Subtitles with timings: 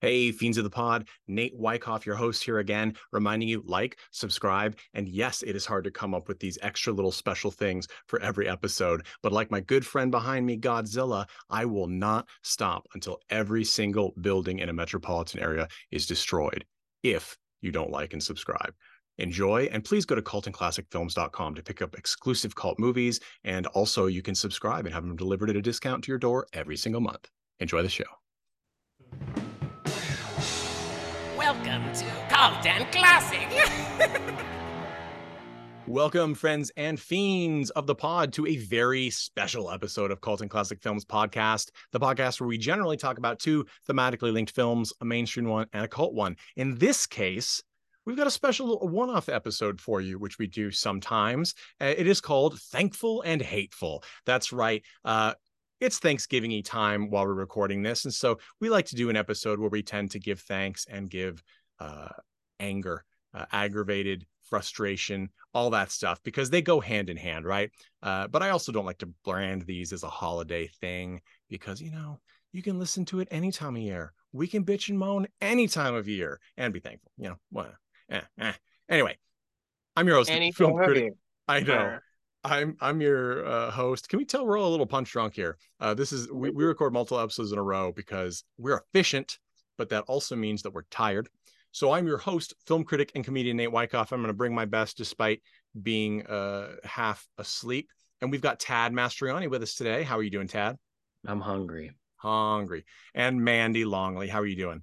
[0.00, 4.78] Hey, Fiends of the Pod, Nate Wyckoff, your host here again, reminding you like, subscribe,
[4.94, 8.22] and yes, it is hard to come up with these extra little special things for
[8.22, 9.06] every episode.
[9.24, 14.14] But like my good friend behind me, Godzilla, I will not stop until every single
[14.20, 16.64] building in a metropolitan area is destroyed
[17.02, 18.74] if you don't like and subscribe.
[19.18, 23.18] Enjoy, and please go to cultandclassicfilms.com to pick up exclusive cult movies.
[23.42, 26.46] And also, you can subscribe and have them delivered at a discount to your door
[26.52, 27.28] every single month.
[27.58, 28.04] Enjoy the show.
[31.58, 33.48] Welcome to Cult and Classic.
[35.88, 40.48] Welcome, friends and fiends of the pod, to a very special episode of Cult and
[40.48, 45.04] Classic Films podcast, the podcast where we generally talk about two thematically linked films, a
[45.04, 46.36] mainstream one and a cult one.
[46.54, 47.60] In this case,
[48.06, 51.54] we've got a special one off episode for you, which we do sometimes.
[51.80, 54.04] Uh, it is called Thankful and Hateful.
[54.26, 54.84] That's right.
[55.04, 55.34] Uh,
[55.80, 58.04] it's Thanksgiving time while we're recording this.
[58.04, 61.08] And so we like to do an episode where we tend to give thanks and
[61.08, 61.42] give
[61.80, 62.08] uh,
[62.60, 67.70] anger, uh, aggravated frustration, all that stuff, because they go hand in hand, right?
[68.02, 71.90] Uh, but I also don't like to brand these as a holiday thing because, you
[71.90, 72.20] know,
[72.52, 74.12] you can listen to it any time of year.
[74.32, 77.36] We can bitch and moan any time of year and be thankful, you know.
[77.50, 77.72] Well,
[78.10, 78.52] eh, eh.
[78.88, 79.16] Anyway,
[79.96, 81.02] I'm your host, Any film critic.
[81.02, 81.12] year.
[81.46, 81.66] I know.
[81.66, 82.02] Sure.
[82.44, 84.08] I'm I'm your uh, host.
[84.08, 85.58] Can we tell we're all a little punch drunk here?
[85.80, 89.38] Uh, this is we, we record multiple episodes in a row because we're efficient,
[89.76, 91.28] but that also means that we're tired.
[91.72, 94.12] So I'm your host, film critic and comedian Nate Wyckoff.
[94.12, 95.42] I'm going to bring my best despite
[95.80, 97.90] being uh, half asleep.
[98.20, 100.02] And we've got Tad Mastroianni with us today.
[100.02, 100.76] How are you doing, Tad?
[101.26, 101.92] I'm hungry.
[102.16, 102.84] Hungry.
[103.14, 104.28] And Mandy Longley.
[104.28, 104.82] How are you doing?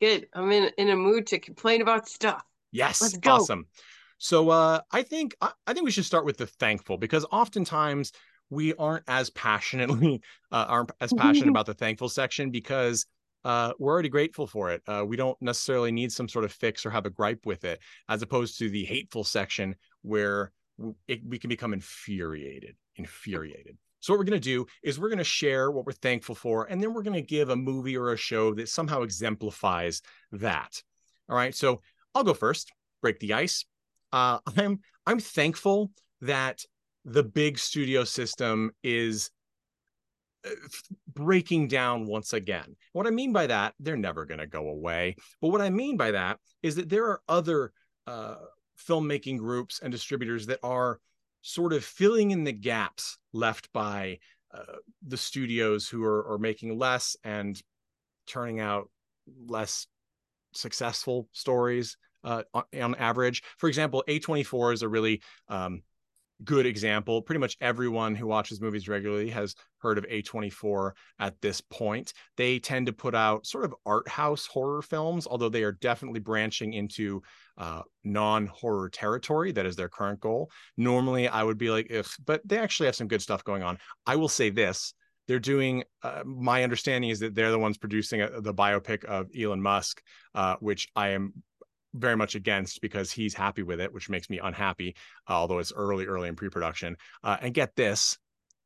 [0.00, 0.26] Good.
[0.34, 2.42] I'm in in a mood to complain about stuff.
[2.72, 3.32] Yes, Let's go.
[3.32, 3.66] awesome.
[4.18, 8.12] So uh, I think I, I think we should start with the thankful because oftentimes
[8.50, 10.20] we aren't as passionately
[10.52, 13.06] uh, aren't as passionate about the thankful section because
[13.44, 14.82] uh, we're already grateful for it.
[14.86, 17.80] Uh, we don't necessarily need some sort of fix or have a gripe with it,
[18.08, 20.52] as opposed to the hateful section where
[21.08, 22.76] it, we can become infuriated.
[22.96, 23.76] Infuriated.
[24.00, 26.66] So what we're going to do is we're going to share what we're thankful for,
[26.66, 30.02] and then we're going to give a movie or a show that somehow exemplifies
[30.32, 30.82] that.
[31.28, 31.54] All right.
[31.54, 31.80] So
[32.14, 32.70] I'll go first.
[33.00, 33.64] Break the ice.
[34.12, 35.90] Uh, I'm I'm thankful
[36.20, 36.64] that
[37.04, 39.30] the big studio system is
[41.12, 42.76] breaking down once again.
[42.92, 45.16] What I mean by that, they're never going to go away.
[45.40, 47.72] But what I mean by that is that there are other
[48.06, 48.36] uh,
[48.78, 51.00] filmmaking groups and distributors that are
[51.42, 54.18] sort of filling in the gaps left by
[54.52, 57.60] uh, the studios who are, are making less and
[58.26, 58.88] turning out
[59.46, 59.86] less
[60.52, 63.42] successful stories uh, on, on average.
[63.58, 65.82] For example, A24 is a really um,
[66.44, 67.22] good example.
[67.22, 72.12] Pretty much everyone who watches movies regularly has heard of A24 at this point.
[72.36, 76.20] They tend to put out sort of art house horror films, although they are definitely
[76.20, 77.22] branching into
[77.58, 79.52] uh, non horror territory.
[79.52, 80.50] That is their current goal.
[80.76, 83.78] Normally, I would be like, if, but they actually have some good stuff going on.
[84.06, 84.94] I will say this.
[85.26, 85.84] They're doing.
[86.02, 90.02] Uh, my understanding is that they're the ones producing a, the biopic of Elon Musk,
[90.34, 91.32] uh, which I am
[91.94, 94.96] very much against because he's happy with it, which makes me unhappy,
[95.28, 96.96] uh, although it's early, early in pre production.
[97.22, 98.18] Uh, and get this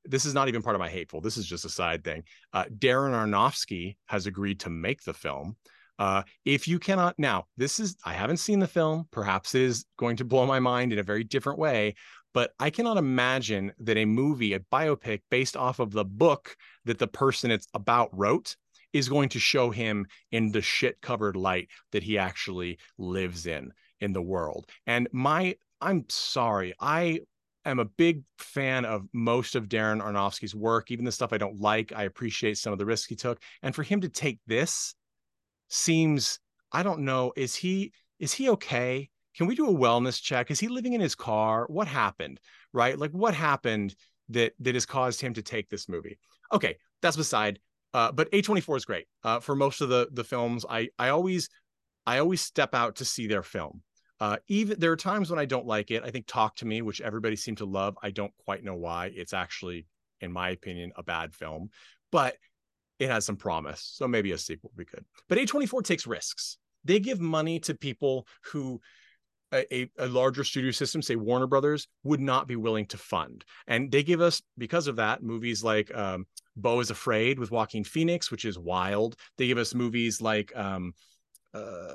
[0.04, 1.20] this is not even part of my hateful.
[1.20, 2.22] This is just a side thing.
[2.52, 5.56] Uh, Darren Aronofsky has agreed to make the film.
[5.98, 9.06] Uh, if you cannot now, this is I haven't seen the film.
[9.10, 11.94] Perhaps it is going to blow my mind in a very different way.
[12.34, 16.98] But I cannot imagine that a movie, a biopic based off of the book that
[16.98, 18.56] the person it's about wrote,
[18.92, 23.72] is going to show him in the shit covered light that he actually lives in
[24.00, 24.68] in the world.
[24.86, 27.20] And my I'm sorry, I
[27.64, 31.60] am a big fan of most of Darren Aronofsky's work, even the stuff I don't
[31.60, 31.92] like.
[31.94, 34.94] I appreciate some of the risks he took, and for him to take this
[35.68, 36.40] seems
[36.72, 37.32] I don't know.
[37.36, 39.08] Is he is he okay?
[39.36, 40.50] Can we do a wellness check?
[40.50, 41.66] Is he living in his car?
[41.68, 42.40] What happened?
[42.72, 42.98] Right?
[42.98, 43.94] Like what happened
[44.30, 46.18] that that has caused him to take this movie?
[46.52, 47.60] Okay, that's beside.
[47.94, 49.06] Uh, but A24 is great.
[49.24, 51.48] Uh, for most of the the films, I I always
[52.06, 53.82] I always step out to see their film.
[54.20, 56.02] Uh, even there are times when I don't like it.
[56.04, 59.12] I think Talk to Me, which everybody seemed to love, I don't quite know why.
[59.14, 59.86] It's actually,
[60.20, 61.70] in my opinion, a bad film,
[62.10, 62.36] but
[62.98, 63.92] it has some promise.
[63.94, 65.04] So maybe a sequel would be good.
[65.28, 66.58] But A24 takes risks.
[66.84, 68.80] They give money to people who
[69.52, 73.44] a, a, larger studio system, say Warner Brothers, would not be willing to fund.
[73.66, 76.26] And they give us, because of that, movies like um,
[76.58, 79.16] Beau is Afraid with Joaquin Phoenix, which is wild.
[79.36, 80.92] They give us movies like um,
[81.54, 81.94] uh,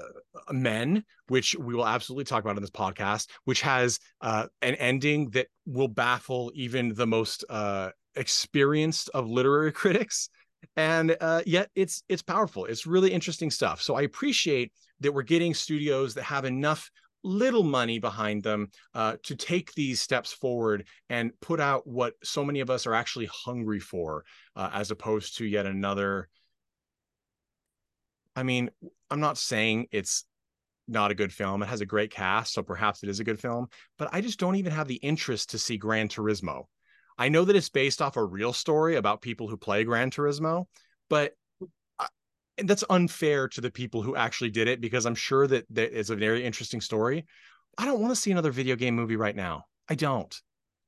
[0.52, 5.30] Men, which we will absolutely talk about in this podcast, which has uh, an ending
[5.32, 10.30] that will baffle even the most uh, experienced of literary critics.
[10.78, 12.66] and uh, yet it's it's powerful.
[12.66, 13.82] It's really interesting stuff.
[13.82, 14.72] So I appreciate
[15.02, 16.90] that we're getting studios that have enough
[17.24, 22.44] little money behind them uh, to take these steps forward and put out what so
[22.44, 24.26] many of us are actually hungry for,
[24.56, 26.30] uh, as opposed to yet another.
[28.36, 28.70] I mean,
[29.10, 30.26] I'm not saying it's
[30.88, 31.64] not a good film.
[31.64, 33.68] It has a great cast, so perhaps it is a good film,
[33.98, 36.64] but I just don't even have the interest to see Gran Turismo.
[37.18, 40.66] I know that it's based off a real story about people who play Gran Turismo,
[41.10, 41.34] but
[42.58, 45.98] and that's unfair to the people who actually did it because I'm sure that that
[45.98, 47.26] is a very interesting story.
[47.78, 49.66] I don't want to see another video game movie right now.
[49.90, 50.34] I don't.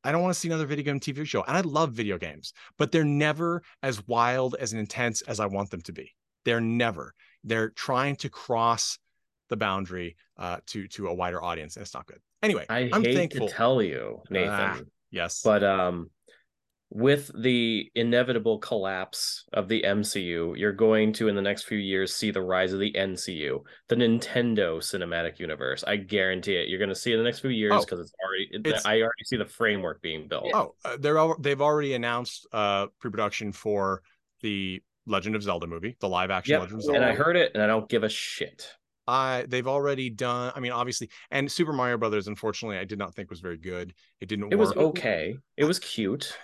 [0.04, 1.44] I don't want to see another video game TV show.
[1.44, 5.72] And I love video games, but they're never as wild, as intense as I want
[5.72, 6.14] them to be.
[6.44, 7.14] They're never.
[7.44, 9.00] They're trying to cross
[9.50, 12.20] the boundary uh, to to a wider audience, and it's not good.
[12.44, 13.48] Anyway, I am hate thankful.
[13.48, 14.80] to tell you, Nathan, Ah,
[15.10, 16.12] yes, but um,
[16.92, 22.16] with the inevitable collapse of the MCU, you're going to in the next few years
[22.16, 23.60] see the rise of the NCU,
[23.90, 25.84] the Nintendo Cinematic Universe.
[25.86, 26.70] I guarantee it.
[26.70, 28.68] You're going to see it in the next few years Oh, because it's already.
[28.70, 30.52] it's- I already see the framework being built.
[30.54, 34.02] Oh, uh, they're al- they've already announced uh pre-production for
[34.42, 37.00] the Legend of Zelda movie, the live action Yep, Legend of Zelda.
[37.02, 38.72] and I heard it, and I don't give a shit.
[39.08, 40.52] I they've already done.
[40.56, 42.28] I mean, obviously, and Super Mario Brothers.
[42.28, 43.94] Unfortunately, I did not think was very good.
[44.22, 44.52] It didn't.
[44.52, 45.36] It was okay.
[45.58, 46.36] It was cute.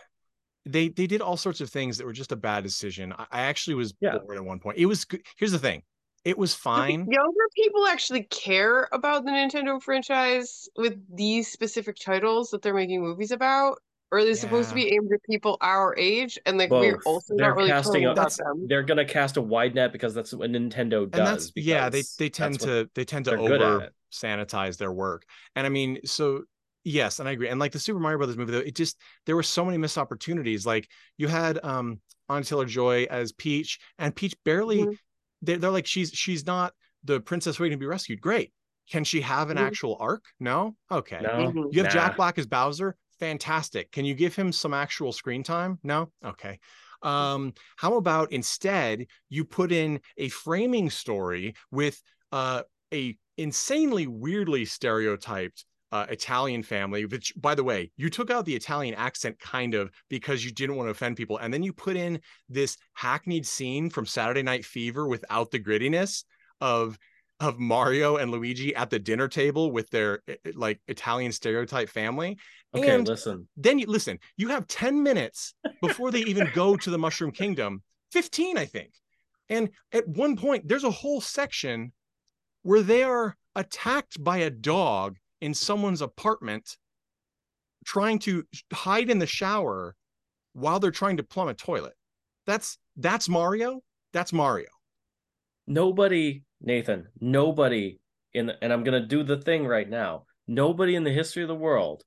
[0.66, 3.14] They they did all sorts of things that were just a bad decision.
[3.14, 4.18] I, I actually was Yeah.
[4.20, 4.78] bored at one point.
[4.78, 5.06] It was.
[5.38, 5.84] Here's the thing.
[6.24, 7.08] It was Do fine.
[7.10, 13.02] Younger people actually care about the Nintendo franchise with these specific titles that they're making
[13.02, 13.80] movies about,
[14.12, 17.34] or are they supposed to be aimed at people our age and like we're also
[17.36, 18.68] They're not really casting a- about them?
[18.68, 21.20] They're gonna cast a wide net because that's what Nintendo does.
[21.20, 21.90] and that's yeah.
[21.90, 25.26] They they tend to they tend to they're good at over sanitize their work.
[25.56, 26.44] And I mean, so
[26.84, 27.50] yes, and I agree.
[27.50, 29.98] And like the Super Mario Brothers movie, though, it just there were so many missed
[29.98, 30.66] opportunities.
[30.66, 30.88] Like
[31.18, 32.00] you had um
[32.30, 34.86] Anya Taylor Joy as Peach, and Peach barely.
[34.86, 34.98] Mhm.
[35.44, 36.74] They're, they're like she's she's not
[37.04, 38.22] the princess waiting to be rescued.
[38.22, 38.54] Great.
[38.90, 39.62] Can she have an Mhm.
[39.62, 40.24] actual arc?
[40.40, 40.76] No.
[40.92, 41.20] Okay.
[41.22, 41.74] No, Mhm.
[41.74, 42.16] You have Jack.
[42.18, 42.96] Black as Bowser.
[43.20, 43.92] Fantastic.
[43.92, 45.80] Can you give him some actual screen time?
[45.84, 46.12] No.
[46.24, 46.60] Okay.
[47.04, 52.02] Um, how about instead you put in a framing story with
[52.32, 52.64] uh,
[52.94, 58.56] a insanely weirdly stereotyped uh, Italian family, which, by the way, you took out the
[58.56, 61.96] Italian accent kind of because you didn't want to offend people, and then you put
[61.96, 66.24] in this hackneyed scene from Saturday Night Fever without the grittiness
[66.60, 66.98] of
[67.42, 71.90] of Mario and Luigi at the dinner table with their eh, eh, like Italian stereotype
[71.90, 72.38] family.
[72.76, 73.48] Okay, And listen.
[73.58, 77.82] then you listen, you have 10 minutes before they even go to the Mushroom Kingdom,
[78.12, 78.92] 15, I think.
[79.50, 81.92] And at one point, there's a whole section
[82.62, 86.78] where they are attacked by a dog in someone's apartment,
[87.86, 89.96] trying to hide in the shower
[90.54, 91.94] while they're trying to plumb a toilet.
[92.46, 93.82] That's that's Mario.
[94.14, 94.68] That's Mario.
[95.68, 98.00] Nobody, Nathan, nobody
[98.34, 100.26] in the, and I'm gonna do the thing right now.
[100.48, 102.04] Nobody in the history of the world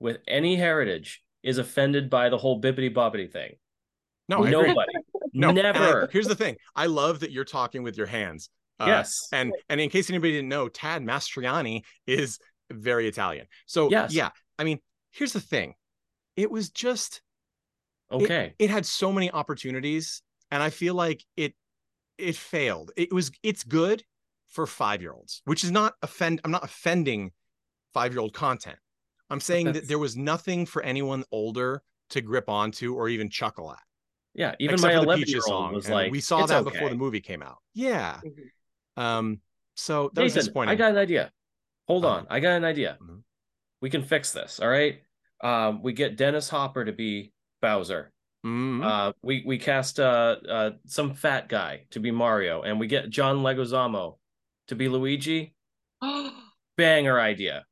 [0.00, 3.54] with any heritage is offended by the whole bibbity bobbity thing.
[4.28, 4.50] No, I.
[4.50, 4.92] Nobody.
[5.32, 6.08] No, and I- Never.
[6.10, 6.56] here's the thing.
[6.74, 8.48] I love that you're talking with your hands.
[8.80, 9.28] Uh, yes.
[9.32, 12.38] And and in case anybody didn't know, Tad Mastroianni is
[12.70, 13.46] very Italian.
[13.66, 14.12] So Yes.
[14.12, 14.80] yeah, I mean,
[15.12, 15.74] here's the thing.
[16.36, 17.22] It was just
[18.10, 18.54] Okay.
[18.58, 21.54] it had so many opportunities, and I feel like it
[22.18, 22.92] it failed.
[22.96, 24.04] It was it's good
[24.46, 26.40] for five year olds, which is not offend.
[26.44, 27.32] I'm not offending
[27.92, 28.78] five year old content.
[29.28, 33.72] I'm saying that there was nothing for anyone older to grip onto or even chuckle
[33.72, 33.80] at.
[34.34, 34.54] yeah.
[34.60, 35.74] Even except my for the 11 year old song.
[35.74, 37.58] was like, we saw that okay." before the movie came out.
[37.74, 38.20] Yeah.
[38.24, 39.02] Mhm.
[39.02, 39.40] Um.
[39.74, 40.72] So that was Nathan, disappointing.
[40.72, 41.32] I got an idea.
[41.88, 42.16] Hold Uh-huh.
[42.18, 42.26] on.
[42.30, 42.98] I got an idea.
[43.00, 43.22] Mhm.
[43.80, 44.60] We can fix this.
[44.60, 45.02] All right.
[45.42, 48.12] Um, we get Dennis Hopper to be Bowser.
[48.44, 48.84] Mhm.
[48.84, 53.10] Uh, we we cast uh, uh some fat guy to be Mario, and we get
[53.10, 54.18] John Leguizamo
[54.68, 55.54] to be Luigi.
[56.76, 57.64] Banger idea.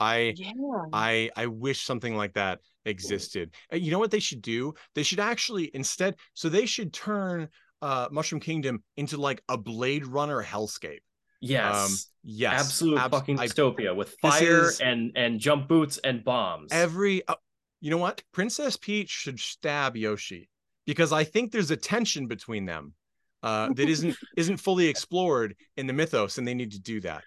[0.00, 0.52] I yeah.
[0.92, 3.54] I I wish something like that existed.
[3.72, 4.74] You know what they should do?
[4.94, 7.48] They should actually instead so they should turn
[7.80, 11.00] uh Mushroom Kingdom into like a Blade Runner hellscape.
[11.46, 11.74] Yes.
[11.74, 12.60] Um yes.
[12.60, 16.68] Absolute abs- fucking I- dystopia with fire is- and and jump boots and bombs.
[16.72, 17.34] every uh,
[17.80, 18.22] you know what?
[18.32, 20.48] Princess Peach should stab Yoshi
[20.86, 22.94] because I think there's a tension between them
[23.42, 27.22] uh that isn't isn't fully explored in the mythos and they need to do that.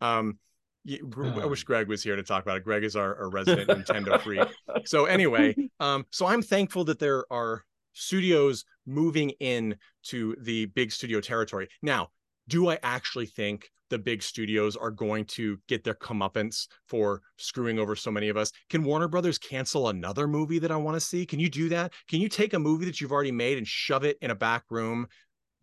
[0.00, 0.38] Um
[0.86, 2.64] I wish Greg was here to talk about it.
[2.64, 4.48] Greg is our, our resident Nintendo freak.
[4.84, 10.90] so anyway um so i'm thankful that there are studios moving in to the big
[10.90, 12.08] studio territory now
[12.52, 17.78] do I actually think the big studios are going to get their comeuppance for screwing
[17.78, 18.52] over so many of us?
[18.68, 21.24] Can Warner Brothers cancel another movie that I want to see?
[21.24, 21.94] Can you do that?
[22.08, 24.64] Can you take a movie that you've already made and shove it in a back
[24.68, 25.06] room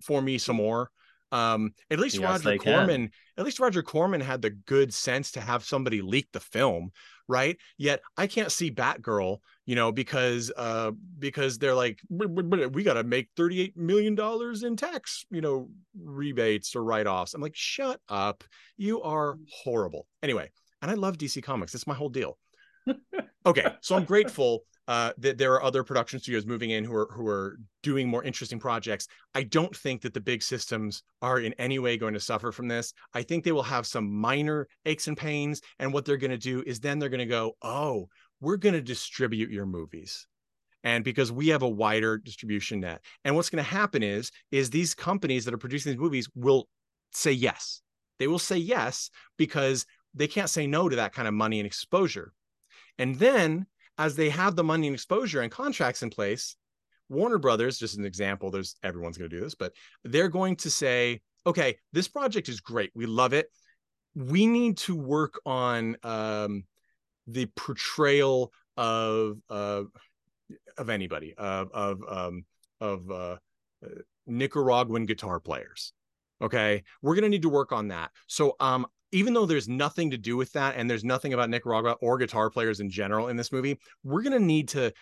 [0.02, 0.90] for me some more?
[1.32, 2.74] Um, at least Yes, Roger can.
[2.74, 6.90] Corman, at least Roger Corman had the good sense to have somebody leak the film,
[7.28, 7.56] right?
[7.78, 9.38] Yet I can't see Batgirl,
[9.70, 13.78] you know, because uh because they're like "Blah, blah, blah, we got to make 38
[13.78, 17.36] million dollars in tax, you know, rebates or write-offs.
[17.36, 18.44] I'm like, shut up.
[18.78, 20.08] You are horrible.
[20.24, 20.50] Anyway,
[20.82, 21.76] and I love DC Comics.
[21.76, 22.40] It's my whole deal.
[23.46, 27.12] okay, so I'm grateful uh, that there are other production studios moving in who are
[27.14, 29.08] who are doing more interesting projects.
[29.36, 32.68] I don't think that the big systems are in any way going to suffer from
[32.68, 32.92] this.
[33.14, 36.40] I think they will have some minor aches and pains, and what they're going to
[36.40, 38.10] do is then they're going to go, "Oh,
[38.40, 40.28] we're going to distribute your movies."
[40.84, 44.70] And because we have a wider distribution net, and what's going to happen is is
[44.70, 46.68] these companies that are producing these movies will
[47.12, 47.82] say yes.
[48.18, 51.68] They will say yes because they can't say no to that kind of money and
[51.68, 52.34] exposure.
[52.98, 53.66] And then
[53.98, 56.56] as they have the money and exposure and contracts in place,
[57.10, 60.70] Warner Brothers, just an example, there's everyone's going to do this, but they're going to
[60.70, 62.92] say, okay, this project is great.
[62.94, 63.48] We love it.
[64.16, 66.64] We need to work on um,
[67.32, 69.84] the portrayal of uh,
[70.78, 72.46] of anybody of of um,
[72.80, 73.38] of uh,
[74.28, 75.94] Nicaraguan guitar players.
[76.42, 78.12] Okay, we're to need to work on that.
[78.28, 81.98] So um, even though there's nothing to do with that and there's nothing about Nicaragua
[82.02, 84.94] or guitar players in general in this movie, we're going to need to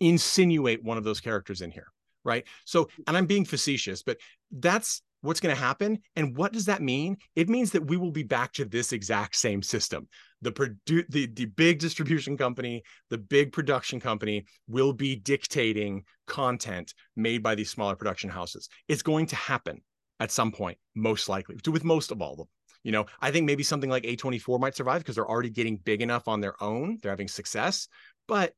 [0.00, 1.88] insinuate one of those characters in here,
[2.24, 2.46] right?
[2.64, 4.18] So, and I'm being facetious, but
[4.50, 5.98] that's what's going to happen.
[6.16, 7.16] And what does that mean?
[7.34, 10.08] It means that we will be back to this exact same system.
[10.42, 16.94] The produ- the the big distribution company, the big production company will be dictating content
[17.16, 18.68] made by these smaller production houses.
[18.86, 19.82] It's going to happen
[20.20, 22.48] at some point, most likely, with most of all of them.
[22.84, 26.00] You know, I think maybe something like A24 might survive because they're already getting big
[26.00, 26.98] enough on their own.
[27.02, 27.88] They're having success.
[28.26, 28.54] But,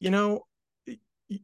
[0.00, 0.42] you know,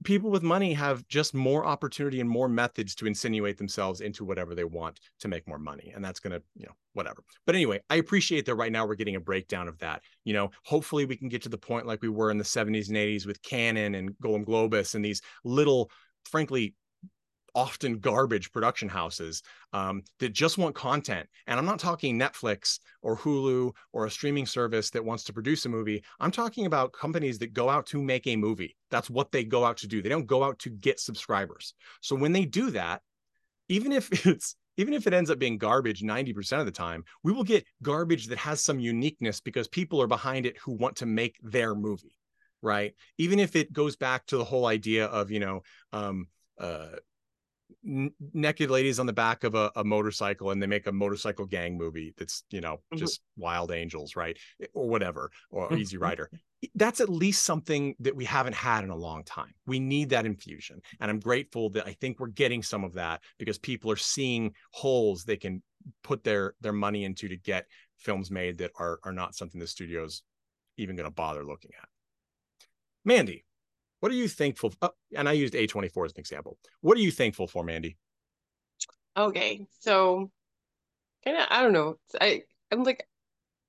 [0.04, 4.54] people with money have just more opportunity and more methods to insinuate themselves into whatever
[4.54, 5.92] they want to make more money.
[5.94, 7.22] And that's going to, you know, whatever.
[7.46, 10.02] But anyway, I appreciate that right now we're getting a breakdown of that.
[10.24, 12.88] You know, hopefully we can get to the point like we were in the 70s
[12.88, 15.90] and 80s with Cannon and Golan Globus and these little,
[16.26, 16.74] frankly,
[17.54, 19.42] often garbage production houses
[19.72, 21.28] um, that just want content.
[21.46, 25.66] And I'm not talking Netflix or Hulu or a streaming service that wants to produce
[25.66, 26.02] a movie.
[26.20, 28.76] I'm talking about companies that go out to make a movie.
[28.90, 30.02] That's what they go out to do.
[30.02, 31.74] They don't go out to get subscribers.
[32.00, 33.02] So when they do that,
[33.68, 37.32] even if it's even if it ends up being garbage 90% of the time, we
[37.32, 41.06] will get garbage that has some uniqueness because people are behind it who want to
[41.06, 42.16] make their movie,
[42.62, 42.94] right?
[43.18, 45.60] Even if it goes back to the whole idea of, you know,
[45.92, 46.26] um,
[46.58, 46.96] uh,
[47.86, 51.46] n- naked ladies on the back of a, a motorcycle and they make a motorcycle
[51.46, 52.98] gang movie that's you know Mhm.
[52.98, 54.38] just wild angels right
[54.74, 55.78] or whatever or Mhm.
[55.78, 56.30] easy rider
[56.76, 60.26] that's at least something that we haven't had in a long time we need that
[60.26, 63.96] infusion and i'm grateful that i think we're getting some of that because people are
[63.96, 65.62] seeing holes they can
[66.04, 67.66] put their their money into to get
[67.98, 70.22] films made that are are not something the studios
[70.76, 71.88] even going to bother looking at
[73.04, 73.44] mandy
[74.02, 77.12] what are you thankful oh, and i used a24 as an example what are you
[77.12, 77.98] thankful for mandy
[79.16, 80.30] Okay, so
[81.24, 81.98] kind of I don't know.
[82.20, 82.42] I
[82.72, 83.08] I'm like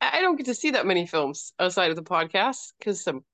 [0.01, 3.25] I I don't get to see that many films outside of the podcast because I'm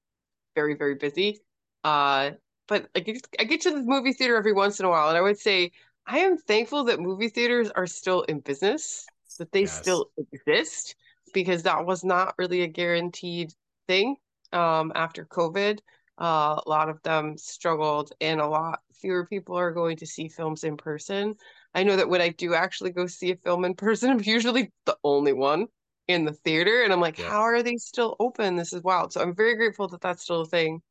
[0.55, 1.41] very very busy.
[1.83, 2.31] Uh,
[2.67, 5.17] but I get I get to the movie theater every once in a while, and
[5.17, 5.71] I would say
[6.07, 9.67] I am thankful that movie theaters are still in business, that they Yes.
[9.67, 10.95] still exist,
[11.33, 13.53] because that was not really a guaranteed
[13.87, 14.17] thing.
[14.53, 15.79] Um, after COVID,
[16.19, 20.27] uh, a lot of them struggled, and a lot fewer people are going to see
[20.27, 21.35] films in person.
[21.73, 24.71] I know that when I do actually go see a film in person, I'm usually
[24.85, 25.67] the only one
[26.07, 26.83] in the theater.
[26.83, 27.29] And I'm like, Yeah.
[27.29, 28.55] how are they still open?
[28.55, 29.13] This is wild.
[29.13, 30.81] So I'm very grateful that that's still a thing.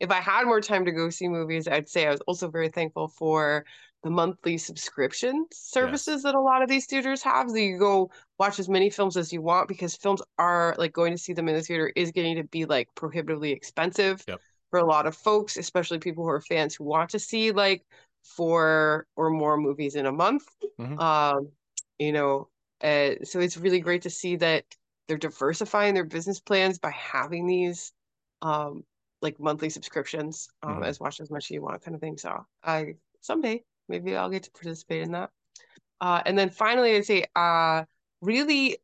[0.00, 2.68] If I had more time to go see movies, I'd say I was also very
[2.68, 3.64] thankful for
[4.02, 7.48] the monthly subscription services that a lot of these theaters have.
[7.50, 11.12] So you go watch as many films as you want because films are like going
[11.12, 14.40] to see them in the theater is getting to be like prohibitively expensive Yep.
[14.70, 17.84] For a lot of folks, especially people who are fans who want to see like
[18.22, 20.44] four or more movies in a month.
[20.78, 20.98] Mhm.
[20.98, 21.52] Um,
[21.98, 22.48] you know,
[22.82, 24.64] uh, so it's really great to see that
[25.06, 27.92] they're diversifying their business plans by having these
[28.42, 28.84] um
[29.22, 30.84] like monthly subscriptions um Mhm.
[30.84, 32.18] as watch as much as you want kind of thing.
[32.18, 35.30] So I someday maybe I'll get to participate in that.
[36.00, 37.84] Uh, and then finally, I'd say uh,
[38.20, 38.78] really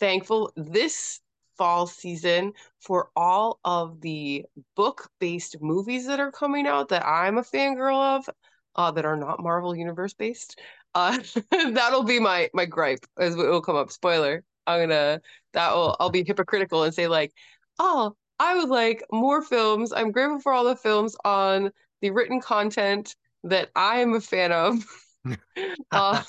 [0.00, 1.20] thankful this
[1.58, 4.46] fall season for all of the
[4.76, 8.30] book-based movies that are coming out that I'm a fangirl of,
[8.76, 10.60] uh, that are not Marvel Universe based.
[10.94, 11.18] Uh,
[11.50, 13.90] that'll be my my gripe as it will come up.
[13.90, 14.44] Spoiler.
[14.66, 15.20] I'm gonna
[15.52, 17.32] that will I'll be hypocritical and say like,
[17.78, 19.92] oh, I would like more films.
[19.92, 24.52] I'm grateful for all the films on the written content that I am a fan
[24.52, 24.84] of,
[25.90, 26.22] uh,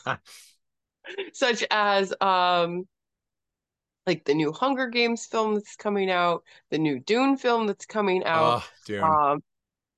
[1.33, 2.87] such as um
[4.09, 8.23] like the new Hunger Games film that's coming out, the new Dune film that's coming
[8.25, 8.63] out.
[8.63, 8.69] oh,
[9.03, 9.43] Um,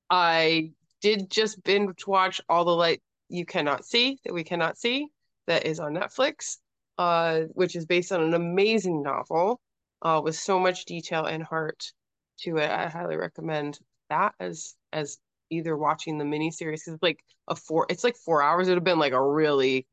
[0.10, 5.08] I did just binge watch all the light you cannot see that we cannot see
[5.48, 6.58] that is on Netflix,
[6.98, 9.62] uh, which is based on an amazing novel
[10.02, 11.94] uh, with so much detail and heart
[12.42, 12.70] to it.
[12.70, 17.86] I highly recommend that as as either watching the miniseries because it's like a four
[17.88, 18.68] it's like four hours.
[18.68, 19.88] It would have been like a really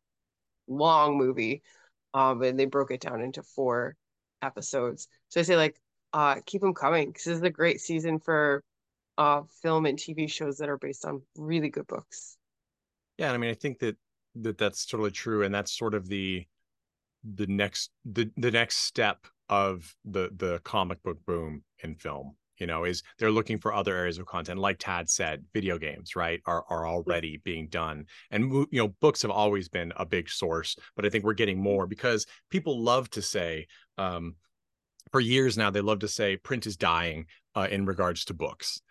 [0.67, 1.63] long movie.
[2.15, 3.95] Um, and they broke it down into four
[4.43, 5.09] episodes.
[5.29, 5.81] So I say like
[6.13, 8.63] uh keep them coming because this is a great season for
[9.19, 12.37] uh film and TV shows that are based on really good books.
[13.19, 13.97] Yeah, and I mean, I think that
[14.37, 16.47] that that's totally true, and that's sort of the
[17.25, 22.37] the next the the next step of the the comic book boom in film.
[22.59, 26.17] You know, is they're looking for other areas of content, like Tad said, video games,
[26.17, 30.29] right, are are already being done, and you know, books have always been a big
[30.29, 33.67] source, but I think we're getting more because people love to say.
[33.97, 34.37] Um,
[35.11, 38.83] for years now, they love to say print is dying uh, in regards to books.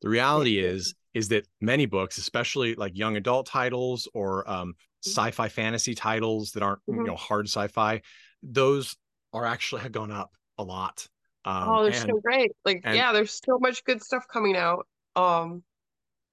[0.00, 5.48] The reality is is that many books, especially like young adult titles or um, sci-fi
[5.48, 6.96] fantasy titles that aren't Mhm.
[6.98, 8.02] you know hard sci-fi,
[8.42, 8.96] those
[9.32, 11.08] are actually have gone up a lot.
[11.46, 12.50] Um, oh, they're and so great.
[12.64, 14.86] Like, and- yeah, there's so much good stuff coming out.
[15.14, 15.62] Um,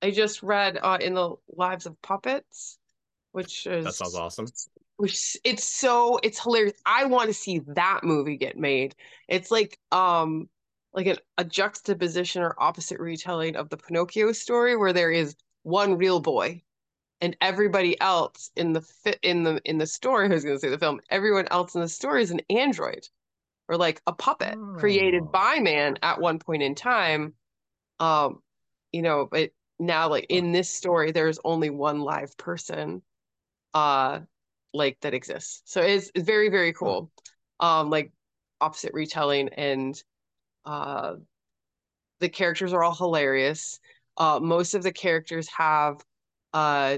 [0.02, 2.78] I just read uh in the Lives of Puppets,
[3.32, 4.48] which is that sounds awesome.
[4.98, 6.78] which it's so it's hilarious.
[6.86, 8.96] I want to see that movie get made.
[9.30, 10.50] It's like um
[10.94, 15.98] like an, a juxtaposition or opposite retelling of the Pinocchio story where there is one
[15.98, 16.62] real boy
[17.22, 20.70] and everybody else in the fit in the in the story, I was gonna say
[20.70, 23.08] the film, everyone else in the story is an android
[23.68, 25.32] or like a puppet created Oh.
[25.32, 27.34] by man at one point in time.
[28.00, 28.42] Um,
[28.92, 33.04] you know, but now like in this story, there's only one live person
[33.74, 34.22] uh
[34.74, 35.62] like that exists.
[35.66, 37.12] So it's, it's very, very cool.
[37.60, 38.14] Um, like
[38.62, 40.02] opposite retelling and
[40.66, 41.16] uh
[42.20, 43.80] the characters are all hilarious.
[44.18, 46.04] Uh most of the characters have
[46.54, 46.98] uh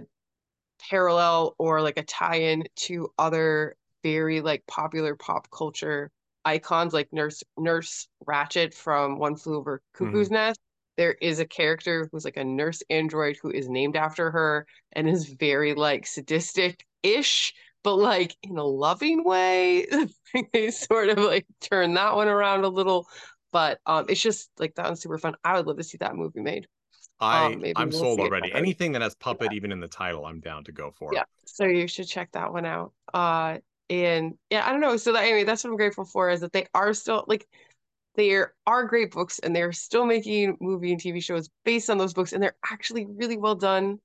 [0.89, 6.11] parallel or like a tie-in to other very like popular pop culture
[6.45, 10.59] icons like Nurse Nurse Ratched from One Flew Over Cuckoo's Nest.
[10.97, 15.09] There is a character who's like a nurse android who is named after her and
[15.09, 17.53] is very like sadistic-ish,
[17.83, 19.87] but like in a loving way.
[20.53, 23.07] they sort of like turn that one around a little.
[23.51, 25.35] But um it's just like that one's super fun.
[25.43, 26.67] I would love to see that movie made.
[27.19, 28.53] I Um, I'm we'll sold already.
[28.53, 31.13] Anything that has puppet even in the title, I'm down to go for.
[31.13, 31.23] Yeah.
[31.45, 32.93] So you should check that one out.
[33.13, 33.57] Uh
[33.89, 34.97] and yeah, I don't know.
[34.97, 37.47] So that anyway, that's what I'm grateful for is that they are still like
[38.15, 42.13] there are great books and they're still making movie and TV shows based on those
[42.13, 43.99] books and they're actually really well done.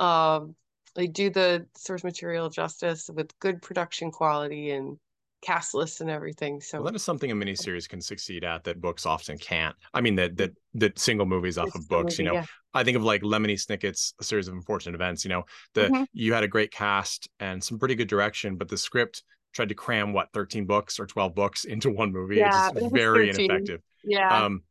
[0.00, 0.56] Um
[0.94, 4.98] they do the source material justice with good production quality and
[5.44, 6.60] cast lists and everything.
[6.60, 9.76] So Well, that is something a miniseries can succeed at that books often can't.
[9.92, 12.46] I mean that that that single movies off it's of books, you know, yeah.
[12.72, 15.24] I think of like Lemony Snicket's A Series of Unfortunate Events.
[15.24, 16.06] You know, the Mhm.
[16.12, 19.74] you had a great cast and some pretty good direction, but the script tried to
[19.74, 22.36] cram what 13 books or 12 books into one movie.
[22.36, 23.44] Yeah, it's very 13.
[23.50, 23.80] ineffective.
[24.02, 24.44] Yeah.
[24.44, 24.62] Um,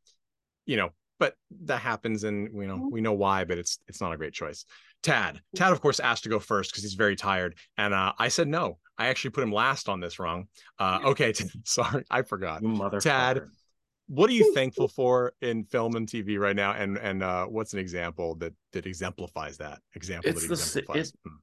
[0.66, 2.92] you know, but that happens, and you know Mhm.
[2.92, 4.66] we know why, but it's it's not a great choice.
[5.04, 8.30] Tad, Tad, of course, asked to go first because he's very tired, and uh, I
[8.30, 8.80] said no.
[8.98, 10.48] I actually put him last on this wrong.
[10.80, 12.62] Uh, okay, Tad, sorry, I forgot.
[13.02, 13.44] Tad.
[14.08, 17.74] What are you thankful for in film and TV right now, and and uh, what's
[17.74, 21.10] an example that that exemplifies that example It's that the exemplifies?
[21.10, 21.36] it- Hmm.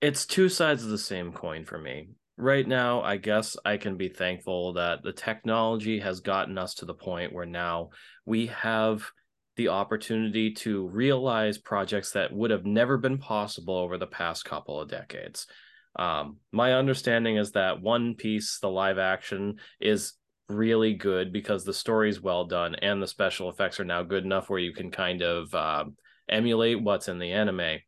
[0.00, 2.08] it's two sides of the same coin for me.
[2.36, 6.84] Right now, I guess I can be thankful that the technology has gotten us to
[6.84, 7.90] the point where now
[8.26, 9.08] we have
[9.56, 14.80] the opportunity to realize projects that would have never been possible over the past couple
[14.80, 15.46] of decades.
[15.96, 20.14] Um, my understanding is that One Piece, the live action, is
[20.48, 24.24] really good because the story is well done and the special effects are now good
[24.24, 25.84] enough where you can kind of uh,
[26.28, 27.78] emulate what's in the anime.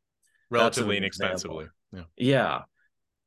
[0.51, 1.66] Relatively an inexpensively.
[1.92, 2.03] Yeah.
[2.16, 2.61] Yeah.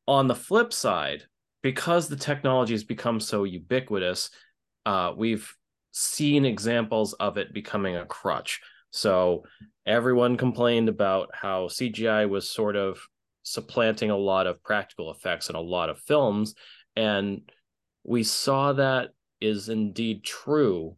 [0.07, 1.23] On the flip side,
[1.61, 4.31] because the technology has become so ubiquitous,
[4.85, 5.53] uh, we've
[5.91, 8.61] seen examples of it becoming a crutch.
[8.91, 9.43] So
[9.85, 12.99] everyone complained about how CGI was sort of
[13.43, 16.55] supplanting a lot of practical effects in a lot of films.
[16.95, 17.41] And
[18.03, 19.09] we saw that
[19.41, 20.95] is indeed true.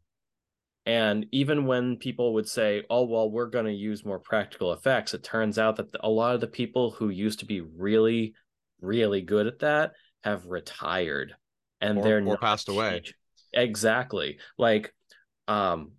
[0.86, 5.13] And even when people would say, oh, well, we're going to use more practical effects,
[5.13, 8.34] it turns out that a lot of the people who used to be really,
[8.82, 11.36] really good at that have retired
[11.80, 13.04] and Or- they're or passed away.
[13.54, 14.39] Exactly.
[14.58, 14.93] Like,
[15.47, 15.91] um,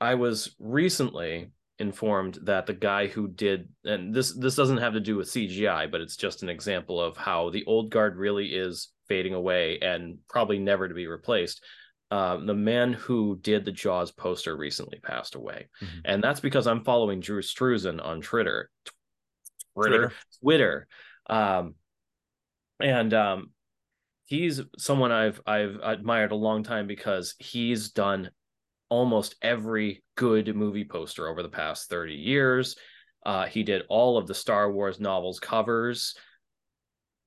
[0.00, 1.50] I was recently
[1.80, 5.90] informed that the guy who did and this this doesn't have to do with CGI
[5.90, 10.18] but it's just an example of how the old guard really is fading away and
[10.28, 11.64] probably never to be replaced.
[12.10, 15.68] Um, the man who did the Jaws poster recently passed away.
[15.82, 16.00] Mhm.
[16.04, 18.70] and that's because I'm following Drew Struzan on Twitter.
[19.74, 20.12] Twitter.
[20.40, 20.86] Twitter.
[21.28, 21.74] Um
[22.80, 23.50] and um
[24.26, 28.30] he's someone I've I've admired a long time because he's done
[28.94, 32.76] almost every good movie poster over the past 30 years.
[33.26, 36.14] Uh, he did all of the Star Wars novels covers.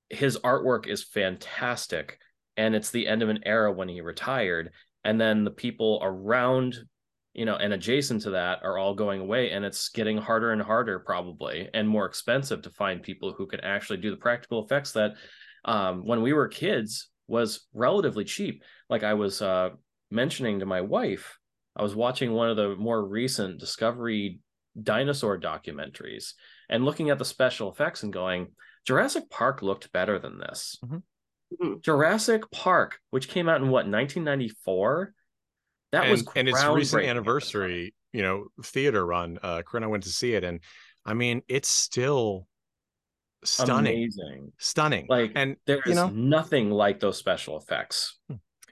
[0.10, 2.19] His artwork is fantastic,
[2.56, 4.71] and it's the end of an era when he retired.
[5.03, 6.77] And then the people around,
[7.34, 10.62] you know, and adjacent to that are all going away, and it's getting harder and
[10.62, 14.93] harder, probably, and more expensive to find people who can actually do the practical effects
[14.93, 15.15] that,
[15.65, 18.63] um, when we were kids, was relatively cheap.
[18.89, 19.71] Like I was uh,
[20.10, 21.38] mentioning to my wife,
[21.78, 24.40] I was watching one of the more recent Discovery
[24.82, 26.34] dinosaur documentaries
[26.70, 28.48] and looking at the special effects and going,
[28.86, 30.78] Jurassic Park looked better than this.
[30.84, 31.04] Mhm.
[31.62, 31.82] Mhm.
[31.84, 35.13] Jurassic Park, which came out in what 1994,
[35.92, 37.10] that and, was and its recent groundbreaking at the time.
[37.10, 39.40] anniversary, you know, theater run.
[39.42, 40.60] Uh, Corinne I went to see it, and
[41.06, 42.48] I mean, it's still
[43.44, 44.52] stunning, amazing.
[44.58, 45.06] stunning.
[45.08, 48.18] Like and there is you know, nothing like those special effects.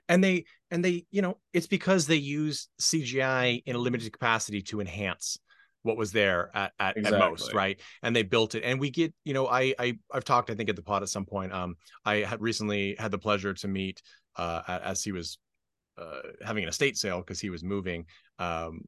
[0.10, 4.62] and they and they, you know, it's because they use CGI in a limited capacity
[4.64, 5.40] to enhance
[5.84, 7.80] what was there at at, at most, right?
[8.04, 10.70] And they built it, and we get, you know, I I I've talked, I think,
[10.70, 11.54] at the pod at some point.
[11.54, 14.02] Um, I had recently had the pleasure to meet,
[14.36, 15.38] uh, as he was
[15.98, 18.06] uh, having an estate sale because he was moving.
[18.38, 18.82] Um,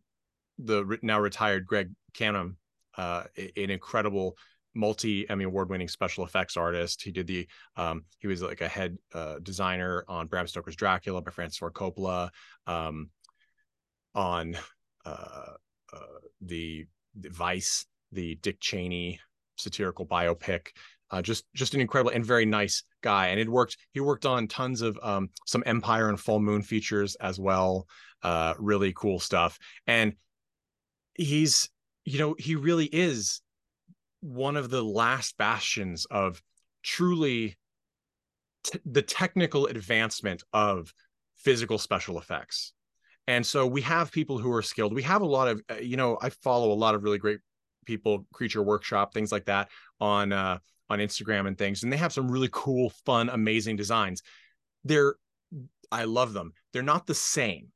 [0.59, 2.55] the now retired Greg Cannom,
[2.97, 4.35] uh, an incredible
[4.77, 7.01] multi Emmy award winning special effects artist.
[7.01, 11.21] He did the um, he was like a head uh, designer on Bram Stoker's Dracula
[11.21, 12.29] by Francis Ford Coppola,
[12.67, 13.09] um,
[14.15, 14.57] on
[15.05, 15.53] uh,
[15.93, 16.85] uh, the,
[17.19, 19.19] the Vice, the Dick Cheney
[19.57, 20.67] satirical biopic.
[21.09, 23.77] Uh, just just an incredible and very nice guy, and it worked.
[23.93, 27.87] He worked on tons of um, some Empire and Full Moon features as well.
[28.23, 30.13] Uh, really cool stuff, and
[31.13, 31.69] he's
[32.03, 33.41] you know he really is
[34.21, 36.41] one of the last bastions of
[36.83, 37.57] truly
[38.63, 40.93] t- the technical advancement of
[41.35, 42.73] physical special effects.
[43.27, 44.93] And so we have people who are skilled.
[44.93, 47.39] We have a lot of uh, you know i follow a lot of really great
[47.85, 49.69] people creature workshop things like that
[50.01, 50.57] on uh
[50.89, 54.21] on instagram and things and they have some really cool fun amazing designs.
[54.83, 55.15] They're
[55.91, 56.53] i love them.
[56.73, 57.71] They're not the same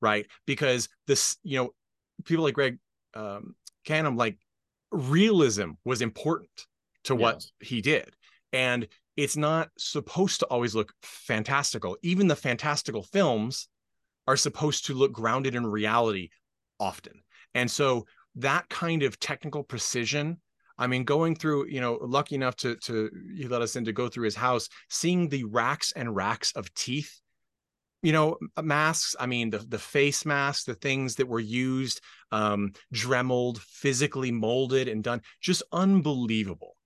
[0.00, 0.26] right?
[0.46, 1.70] Because this you know
[2.24, 2.78] people like greg
[3.14, 3.54] um
[3.86, 4.38] cannom like
[4.90, 6.66] realism was important
[7.04, 8.14] to what he did.
[8.52, 11.96] And it's not supposed to always look fantastical.
[12.02, 13.68] Even the fantastical films
[14.26, 16.30] are supposed to look grounded in reality
[16.78, 17.22] often.
[17.54, 20.38] And so that kind of technical precision
[20.78, 23.92] i mean going through you know lucky enough to to he let us in to
[23.92, 27.20] go through his house seeing the racks and racks of teeth
[28.02, 32.00] you know masks i mean the the face masks the things that were used
[32.32, 36.76] um dremeled physically molded and done just unbelievable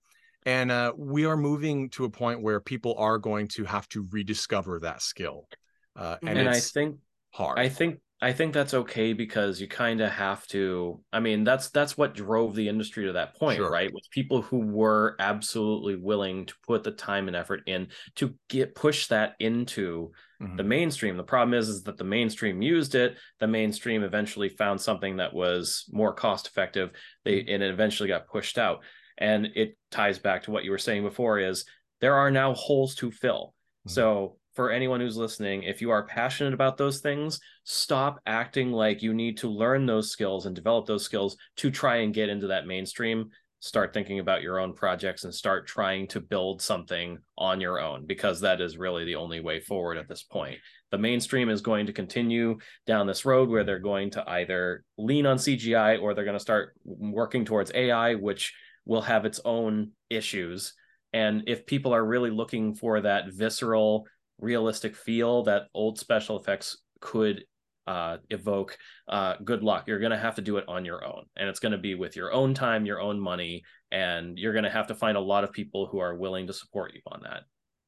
[0.45, 4.07] and uh we are moving to a point where people are going to have to
[4.11, 5.47] rediscover that skill
[5.95, 6.97] uh and, And, I think
[7.31, 11.01] hard I think I think that's okay because you kind of have to.
[11.11, 13.71] I mean, that's that's what drove the industry to that point, Sure.
[13.71, 13.91] right?
[13.91, 18.75] With people who were absolutely willing to put the time and effort in to get
[18.75, 20.57] push that into Mhm.
[20.57, 21.17] the mainstream.
[21.17, 23.17] The problem is, is that the mainstream used it.
[23.39, 26.91] The mainstream eventually found something that was more cost effective.
[27.23, 28.83] They and it eventually got pushed out.
[29.17, 31.65] And it ties back to what you were saying before: is
[31.99, 33.53] there are now holes to fill.
[33.87, 33.91] Mhm.
[33.91, 39.01] So for anyone who's listening, if you are passionate about those things, stop acting like
[39.01, 42.47] you need to learn those skills and develop those skills to try and get into
[42.47, 43.29] that mainstream.
[43.63, 48.07] Start thinking about your own projects and start trying to build something on your own
[48.07, 50.57] because that is really the only way forward at this point.
[50.89, 55.27] The mainstream is going to continue down this road where they're going to either lean
[55.27, 58.51] on CGI or they're going to start working towards AI, which
[58.85, 60.73] will have its own issues.
[61.13, 64.07] And if people are really looking for that visceral,
[64.39, 67.45] realistic feel that old special effects could
[67.87, 69.85] uh, evoke, uh, good luck.
[69.87, 71.23] You're going to have to do it on your own.
[71.35, 73.63] And it's going to be with your own time, your own money.
[73.91, 76.53] And you're going to have to find a lot of people who are willing to
[76.53, 77.43] support you on that.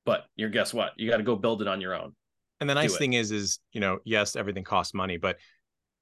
[0.05, 0.91] But you're guess what?
[0.97, 2.13] You got to go build it on your own.
[2.59, 5.37] and the nice thing is is you know yes everything costs money but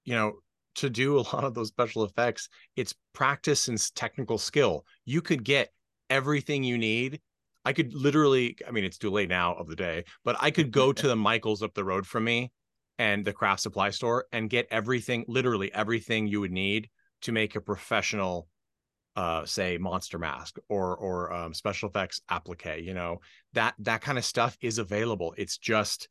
[0.03, 0.33] you know,
[0.75, 4.85] to do a lot of those special effects, it's practice and technical skill.
[5.05, 5.69] You could get
[6.09, 7.21] everything you need.
[7.63, 10.71] I could literally, I mean, it's too late now of the day, but I could
[10.71, 12.51] go to the Michaels up the road from me
[13.01, 16.87] and the craft supply store and get everything, literally everything you would need
[17.23, 18.47] to make a professional
[19.17, 23.19] uh say monster mask or or um, special effects applique you know?
[23.53, 25.33] That that kind of stuff is available.
[25.35, 26.09] It's just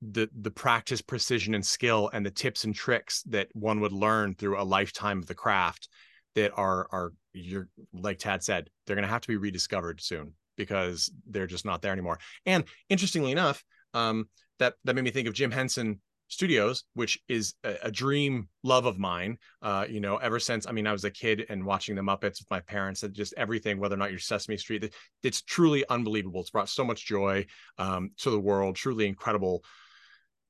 [0.00, 4.34] the the practice precision and skill and the tips and tricks that one would learn
[4.34, 5.88] through a lifetime of the craft
[6.36, 10.32] that are are you're like tad said they're going to have to be rediscovered soon
[10.56, 12.18] because they're just not there anymore.
[12.46, 14.26] And interestingly enough um
[14.58, 18.86] that that made me think of jim henson studios which is a, a dream love
[18.86, 21.94] of mine uh you know ever since i mean i was a kid and watching
[21.94, 25.42] the muppets with my parents and just everything whether or not you're sesame street it's
[25.42, 27.44] truly unbelievable it's brought so much joy
[27.78, 29.62] um to the world truly incredible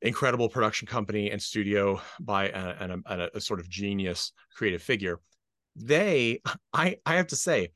[0.04, 5.18] incredible production company and studio by a, a, a, sort of genius creative figure.
[5.76, 6.40] They,
[6.72, 7.70] I, I have to say,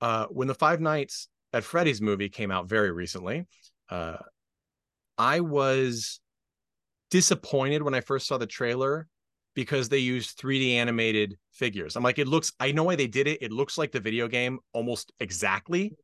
[0.00, 3.46] uh, when the Five Nights at Freddy's movie came out very recently,
[3.90, 4.16] uh,
[5.16, 6.20] I was
[7.14, 9.06] disappointed when I first saw the trailer
[9.54, 11.94] because they used 3D animated figures.
[11.94, 13.40] I'm like, it looks, I know why they did it.
[13.40, 15.94] It looks like the video game almost exactly.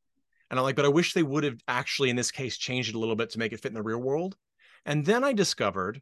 [0.48, 2.94] And I'm like, but I wish they would have actually, in this case, changed it
[2.94, 4.36] a little bit to make it fit in the real world.
[4.86, 6.00] And then I discovered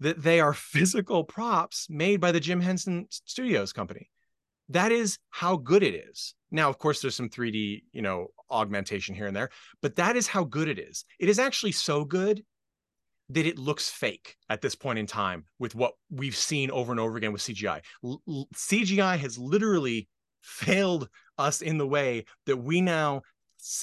[0.00, 4.08] that they are physical props made by the Jim Henson Studios company.
[4.70, 6.34] That is how good it is.
[6.50, 9.50] Now, of course, there's some 3D, you know, augmentation here and there,
[9.82, 11.04] but that is how good it is.
[11.20, 12.42] It is actually so good
[13.30, 17.00] that it looks fake at this point in time with what we've seen over and
[17.00, 17.80] over again with CGI.
[18.04, 20.08] L- CGI has literally
[20.42, 21.08] failed
[21.38, 23.22] us in the way that we now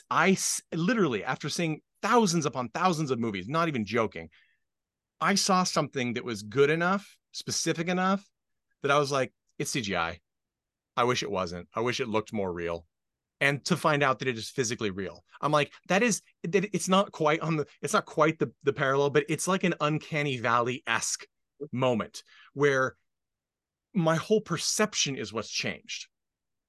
[0.09, 0.37] I
[0.73, 4.29] literally after seeing thousands upon thousands of movies, not even joking.
[5.19, 8.23] I saw something that was good enough, specific enough
[8.81, 10.19] that I was like, it's CGI.
[10.95, 11.67] I wish it wasn't.
[11.73, 12.85] I wish it looked more real.
[13.43, 15.25] And to find out that it is physically real.
[15.41, 18.71] I'm like, that is that it's not quite on the it's not quite the, the
[18.71, 21.25] parallel, but it's like an uncanny valley-esque
[21.73, 22.95] moment where
[23.93, 26.07] my whole perception is what's changed.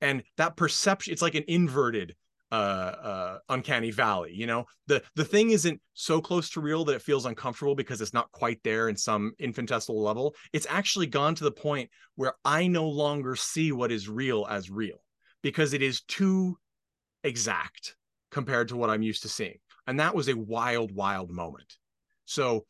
[0.00, 2.16] And that perception, it's like an inverted
[2.50, 4.32] uh, uh, uncanny valley.
[4.34, 8.00] You know, the the thing isn't so close to real that it feels uncomfortable because
[8.00, 10.34] it's not quite there in some infinitesimal level.
[10.52, 14.70] It's actually gone to the point where I no longer see what is real as
[14.70, 14.98] real
[15.40, 16.58] because it is too
[17.24, 17.96] exact
[18.30, 19.58] compared to what I'm used to seeing.
[19.86, 21.76] And that was a wild, wild moment.
[22.24, 22.66] So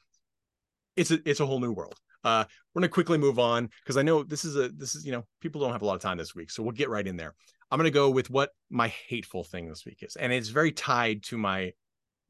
[0.96, 1.98] it's a it's a whole new world.
[2.24, 5.12] Uh, we're gonna quickly move on because I know this is a this is you
[5.12, 7.16] know people don't have a lot of time this week, so we'll get right in
[7.16, 7.34] there.
[7.70, 10.16] I'm to go with what my hateful thing this week is.
[10.16, 11.72] And it's very tied to my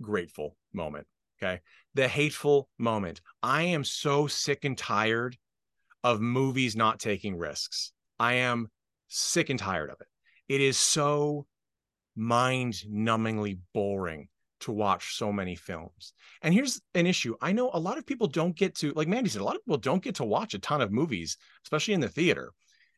[0.01, 1.07] grateful moment.
[1.39, 1.61] Okay.
[1.95, 3.21] The hateful moment.
[3.43, 5.37] I am so sick and tired
[6.03, 7.93] of movies not taking risks.
[8.19, 8.71] I am
[9.09, 10.07] sick and tired of it.
[10.49, 11.47] It is so
[12.17, 14.29] mind numbingly boring
[14.61, 16.15] to watch so many films.
[16.43, 17.35] And here's an issue.
[17.41, 19.65] I know a lot of people don't get to, like Mandy said, a lot of
[19.65, 22.53] people don't get to watch a ton of movies, especially in the theater.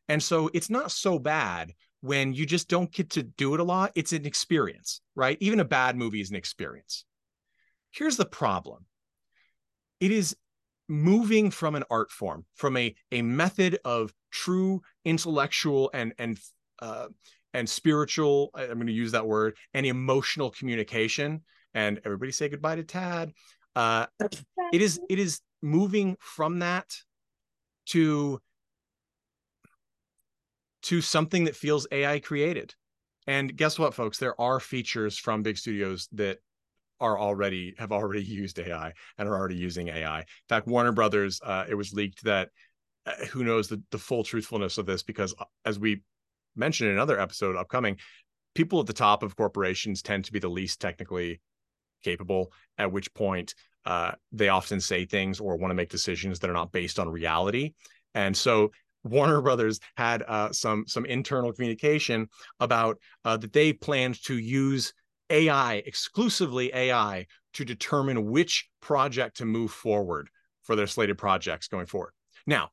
[0.08, 3.64] And so it's not so bad when you just don't get to do it a
[3.64, 5.36] lot, it's an experience, right?
[5.40, 7.04] Even a bad movie is an experience.
[7.90, 8.84] Here's the problem
[9.98, 10.36] it is
[10.88, 16.38] moving from an art form, from a, a method of true intellectual and, and,
[16.80, 17.08] uh,
[17.56, 21.40] and spiritual, I'm going to use that word, and emotional communication.
[21.72, 23.32] And everybody say goodbye to Tad.
[23.74, 24.06] Uh,
[24.72, 26.94] it is it is moving from that
[27.86, 28.40] to
[30.82, 32.74] to something that feels AI created.
[33.26, 34.18] And guess what, folks?
[34.18, 36.38] There are features from big studios that
[37.00, 40.20] are already have already used AI and are already using AI.
[40.20, 42.50] In fact, Warner Brothers, uh, it was leaked that
[43.06, 46.02] uh, who knows the, the full truthfulness of this because uh, as we
[46.56, 47.98] mentioned in another episode upcoming,
[48.54, 51.40] people at the top of corporations tend to be the least technically
[52.02, 52.52] capable.
[52.78, 56.54] At which point, uh, they often say things or want to make decisions that are
[56.54, 57.74] not based on reality.
[58.14, 58.72] And so
[59.04, 62.28] Warner Brothers had uh, some some internal communication
[62.60, 64.92] about uh, that they planned to use
[65.30, 70.28] AI exclusively AI to determine which project to move forward
[70.62, 72.12] for their slated projects going forward.
[72.46, 72.70] Now,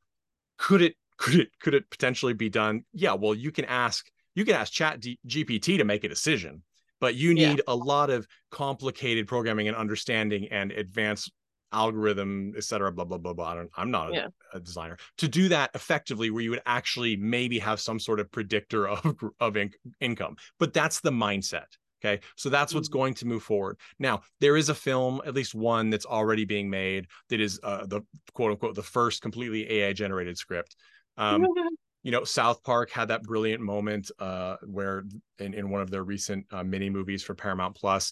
[0.57, 2.83] could it could it could it potentially be done?
[2.91, 6.63] Yeah, well, you can ask you can ask Chat D- GPT to make a decision,
[6.99, 7.73] but you need yeah.
[7.73, 11.31] a lot of complicated programming and understanding and advanced
[11.71, 13.51] algorithm, et cetera, blah, blah, blah, blah.
[13.51, 14.27] I don't, I'm not a, yeah.
[14.53, 18.29] a, designer to do that effectively where you would actually maybe have some sort of
[18.29, 21.65] predictor of, of in, income, but that's the mindset.
[22.03, 22.19] Okay.
[22.35, 22.93] So that's what's Mhm.
[22.93, 23.77] going to move forward.
[23.97, 27.85] Now, there is a film, at least one that's already being made that is uh,
[27.85, 28.01] the
[28.33, 30.75] quote unquote the first completely AI generated script.
[31.17, 31.45] Um,
[32.03, 35.03] you know, South Park had that brilliant moment uh, where
[35.39, 38.11] in, in one of their recent uh, mini movies for Paramount Plus,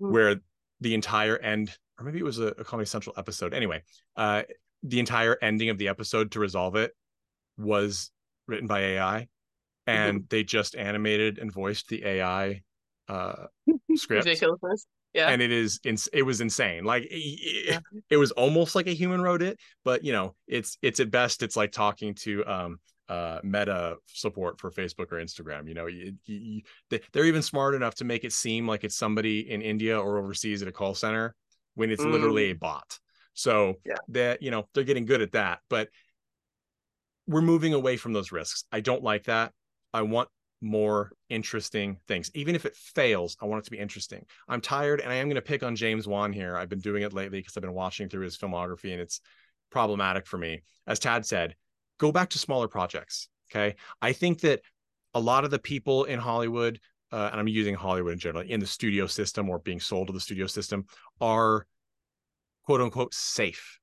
[0.00, 0.12] Mhm.
[0.12, 0.36] where
[0.80, 3.52] the entire end, or maybe it was a, a Comedy Central episode.
[3.52, 3.82] Anyway,
[4.16, 4.44] uh,
[4.84, 6.92] the entire ending of the episode to resolve it
[7.56, 8.12] was
[8.46, 9.26] written by AI,
[9.88, 12.62] and they just animated and voiced the AI
[13.08, 13.46] uh,
[13.96, 14.86] script Ridiculousness.
[15.18, 15.28] Yeah.
[15.30, 17.80] and it is ins- it was insane like it, Yeah.
[18.08, 21.42] it was almost like a human wrote it but you know it's it's at best
[21.42, 26.14] it's like talking to um uh meta support for facebook or instagram you know you,
[26.26, 29.60] you, you- they- they're even smart enough to make it seem like it's somebody in
[29.62, 31.34] india or overseas at a call center
[31.74, 32.98] when it's literally a bot
[33.34, 33.94] so Yeah.
[34.08, 35.88] that you know they're getting good at that but
[37.26, 39.52] we're moving away from those risks i don't like that
[39.92, 40.28] i want
[40.60, 42.30] more interesting things.
[42.34, 44.24] Even if it fails, I want it to be interesting.
[44.48, 46.56] I'm tired and I am going to pick on James Wan here.
[46.56, 49.20] I've been doing it lately because I've been watching through his filmography and it's
[49.70, 50.62] problematic for me.
[50.86, 51.54] As Tad said,
[51.98, 53.28] go back to smaller projects.
[53.50, 53.76] Okay.
[54.02, 54.62] I think that
[55.14, 56.80] a lot of the people in Hollywood,
[57.12, 60.12] uh, and I'm using Hollywood in general, in the studio system or being sold to
[60.12, 60.86] the studio system,
[61.20, 61.66] are
[62.64, 63.78] quote unquote safe.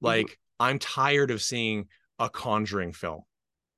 [0.00, 1.86] Like, I'm tired of seeing
[2.18, 3.22] a conjuring film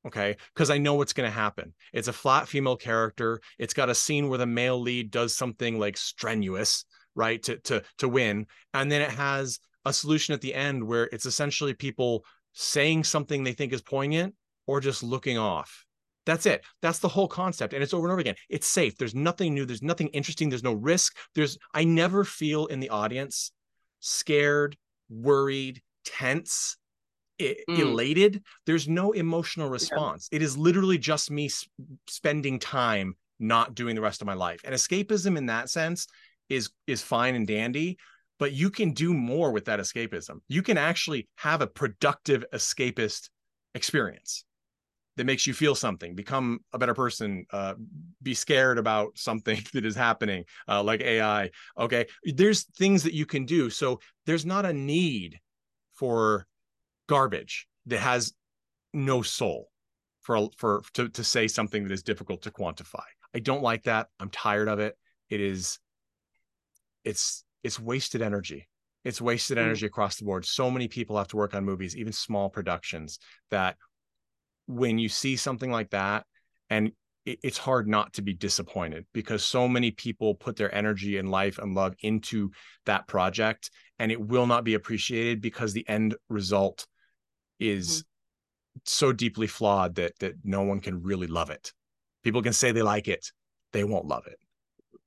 [0.08, 1.72] okay because i know what's going to happen.
[1.92, 5.78] It's a flat female character it's got a scene where the male lead does something
[5.78, 10.54] like strenuous right to to to win and then it has a solution at the
[10.54, 14.34] end where it's essentially people saying something they think is poignant
[14.66, 15.84] or just looking off.
[16.26, 16.64] That's it.
[16.82, 18.34] That's the whole concept and it's over and over again.
[18.48, 18.98] It's safe.
[18.98, 19.64] There's nothing new.
[19.64, 20.48] There's nothing interesting.
[20.48, 21.16] There's no risk.
[21.34, 23.52] There's i never feel in the audience
[24.00, 24.76] scared
[25.08, 26.76] worried tense
[27.40, 27.78] Mm.
[27.78, 30.28] elated there's no emotional response.
[30.32, 31.68] It is literally just me s-
[32.08, 34.60] spending time not doing the rest of my life.
[34.64, 36.06] And escapism in that sense
[36.48, 37.98] is is fine and dandy
[38.38, 40.40] but you can do more with that escapism.
[40.48, 43.30] You can actually have a productive escapist
[43.74, 44.44] experience
[45.16, 47.74] that makes you feel something become a better person uh,
[48.22, 52.06] be scared about something that is happening uh, like ai okay?
[52.24, 53.68] There's things that you can do.
[53.70, 55.40] So there's not a need
[55.94, 56.46] for
[57.08, 58.32] garbage that has
[58.94, 59.70] no soul
[60.20, 63.02] for for to, to say something that is difficult to quantify.
[63.34, 64.08] I don't like that.
[64.20, 64.96] I'm tired of it.
[65.28, 65.78] It is
[67.04, 68.68] it's it's wasted energy.
[69.04, 69.62] It's wasted Mm.
[69.62, 70.44] energy across the board.
[70.44, 73.18] So many people have to work on movies even small productions
[73.50, 73.76] that
[74.66, 76.26] when you see something like that
[76.68, 76.92] and
[77.24, 81.30] it, it's hard not to be disappointed because so many people put their energy and
[81.30, 82.50] life and love into
[82.84, 86.86] that project and it will not be appreciated because the end result
[87.58, 88.80] is mm-hmm.
[88.84, 91.72] so deeply flawed that that no one can really love it.
[92.22, 93.32] People can say they like it
[93.72, 94.38] they won't love it.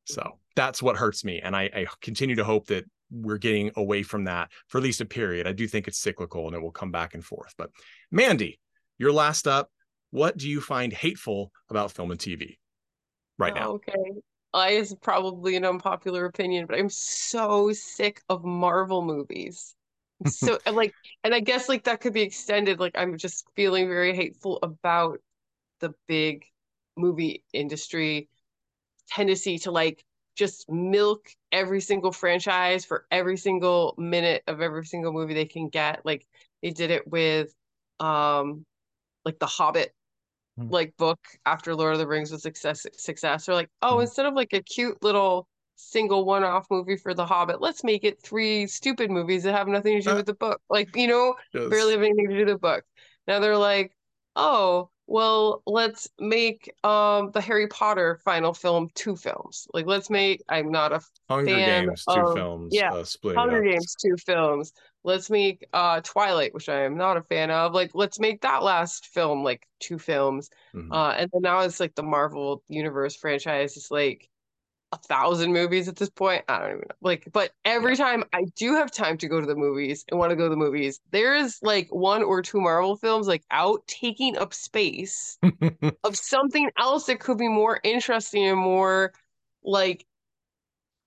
[0.05, 0.35] So mm-hmm.
[0.55, 4.23] that's what hurts me and I, I continue to hope that we're getting away from
[4.25, 5.47] that for at least a period.
[5.47, 7.71] I do think it's cyclical and it will come back and forth but
[8.11, 8.59] mandy
[8.97, 9.71] you're last up.
[10.11, 12.57] What do you find hateful about film and tv
[13.37, 13.69] right now?
[13.69, 14.21] Oh, Okay.
[14.53, 19.75] I is probably an unpopular opinion, but I'm so sick of Marvel movies.
[20.25, 22.79] So like, and I guess like that could be extended.
[22.79, 25.19] Like I'm just feeling very hateful about
[25.79, 26.45] the big
[26.97, 28.29] movie industry
[29.09, 30.03] tendency to like
[30.35, 35.69] just milk every single franchise for every single minute of every single movie they can
[35.69, 36.05] get.
[36.05, 36.25] Like
[36.63, 37.53] they did it with
[37.99, 38.65] um
[39.25, 39.93] like the Hobbit
[40.57, 40.71] Hmm.
[40.71, 43.45] like book after Lord of the Rings was success success.
[43.45, 44.01] They're like, oh, Hmm.
[44.01, 45.47] instead of like a cute little
[45.81, 49.97] single one-off movie for The Hobbit, let's make it three stupid movies that have nothing
[49.99, 50.61] to do Uh, with the book.
[50.69, 51.69] Like, you know, Yes.
[51.69, 52.83] barely have anything to do with the book.
[53.27, 53.95] Now they're like,
[54.35, 59.67] oh, well, let's make um the Harry Potter final film two films.
[59.73, 60.41] Like, let's make.
[60.47, 63.63] I'm not a hunger fan games two of- films yeah, uh, splitting it Hunger up.
[63.71, 64.71] Games two films.
[65.03, 67.73] Let's make uh Twilight, which I am not a fan of.
[67.73, 70.49] Like, let's make that last film like two films.
[70.73, 70.93] Mhm.
[70.93, 74.29] Uh, and then now it's like the Marvel Universe franchise is like
[74.91, 76.43] a thousand movies at this point.
[76.47, 76.95] I don't even know.
[77.01, 80.31] Like, but every time I do have time to go to the movies and want
[80.31, 83.85] to go to the movies, there is like one or two Marvel films like out
[83.87, 85.37] taking up space
[86.03, 89.13] of something else that could be more interesting and more
[89.63, 90.05] like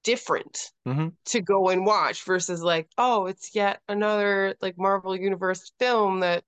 [0.02, 1.12] different Mhm.
[1.26, 6.44] to go and watch versus like, oh, it's yet another like Marvel Universe film that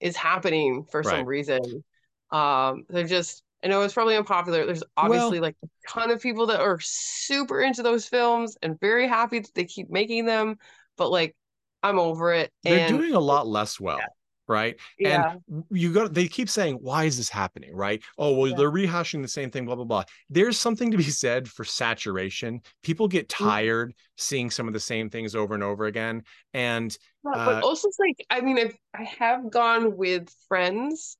[0.00, 1.84] is happening for some reason.
[2.30, 4.64] Um, they're just I know it's probably unpopular.
[4.64, 9.08] There's obviously like a ton of people that are super into those films and very
[9.08, 10.56] happy that they keep making them,
[10.96, 11.34] but like
[11.82, 12.52] I'm over it.
[12.62, 14.00] They're and doing a lot less well.
[14.48, 14.76] right?
[14.98, 15.34] Yeah.
[15.34, 17.74] And you got they keep saying, why is this happening?
[17.74, 18.02] Right?
[18.18, 18.56] Oh, well, Yeah.
[18.56, 20.04] they're rehashing the same thing, blah, blah, blah.
[20.30, 22.60] There's something to be said for saturation.
[22.82, 23.44] People get Mm-hmm.
[23.44, 26.22] tired seeing some of the same things over and over again.
[26.54, 31.16] And Yeah, Uh, but also it's like I mean I've, I have gone with friends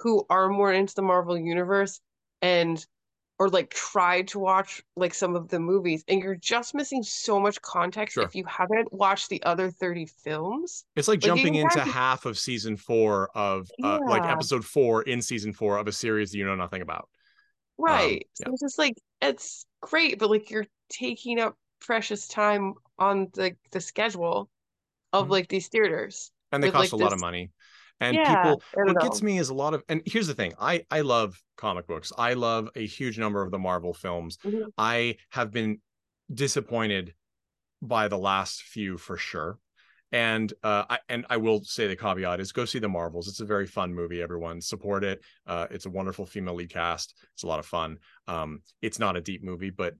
[0.00, 2.00] who are more into the Marvel universe
[2.42, 2.84] and
[3.38, 7.40] or like tried to watch like some of the movies and you're just missing so
[7.40, 8.24] much context Sure.
[8.24, 10.84] if you haven't watched the other 30 films.
[10.94, 15.02] it's like Like, jumping into kinda- half of season four of uh, like episode four
[15.02, 17.08] in season four of a series that you know nothing about.
[17.78, 18.26] Right.
[18.40, 18.46] yeah.
[18.46, 23.56] So it's just like it's great, but like you're taking up precious time on the
[23.70, 24.50] the schedule
[25.14, 25.30] of Mhm.
[25.30, 26.30] like these theaters.
[26.52, 27.52] And they With, cost like, a lot of money.
[28.00, 30.84] And Yeah, people what gets me is a lot of and here's the thing i
[30.90, 34.72] i love comic books i love a huge number of the marvel films Mhm.
[34.78, 35.80] i have been
[36.32, 37.14] disappointed
[37.82, 39.58] by the last few for sure
[40.12, 43.40] and uh I, and i will say the caveat is go see the marvels it's
[43.40, 47.42] a very fun movie everyone support it uh it's a wonderful female lead cast it's
[47.42, 49.94] a lot of fun um it's not a deep movie but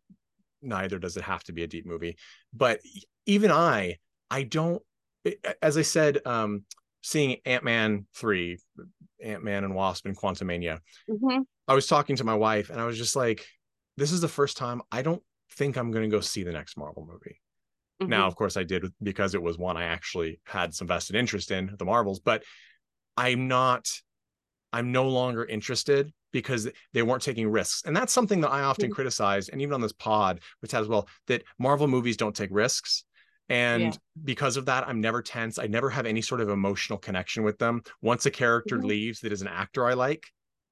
[0.63, 2.17] neither does it have to be a deep movie
[2.53, 2.81] but
[3.27, 3.97] even i
[4.31, 4.83] i don't
[5.63, 6.65] as i said um
[7.03, 8.59] seeing ant-man 3
[9.23, 11.45] ant-man and wasp and quantumania Mhm.
[11.69, 13.47] I was talking to my wife and I was just like,
[13.97, 15.23] this is the first time I don't
[15.53, 17.41] think I'm going to go see the next Marvel movie.
[18.01, 18.29] Now, Mhm.
[18.29, 21.75] of course, I did because it was one I actually had some vested interest in,
[21.79, 22.43] the Marvels, but
[23.17, 23.89] I'm not,
[24.73, 27.83] I'm no longer interested because they weren't taking risks.
[27.85, 28.95] And that's something that I often Mhm.
[28.95, 33.05] criticize, and even on this pod, which has well, that Marvel movies don't take risks.
[33.51, 33.99] And Yeah.
[34.25, 35.59] because of that, I'm never tense.
[35.59, 37.83] I never have any sort of emotional connection with them.
[38.01, 38.85] Once a character Mhm.
[38.85, 40.25] leaves that is an actor I like,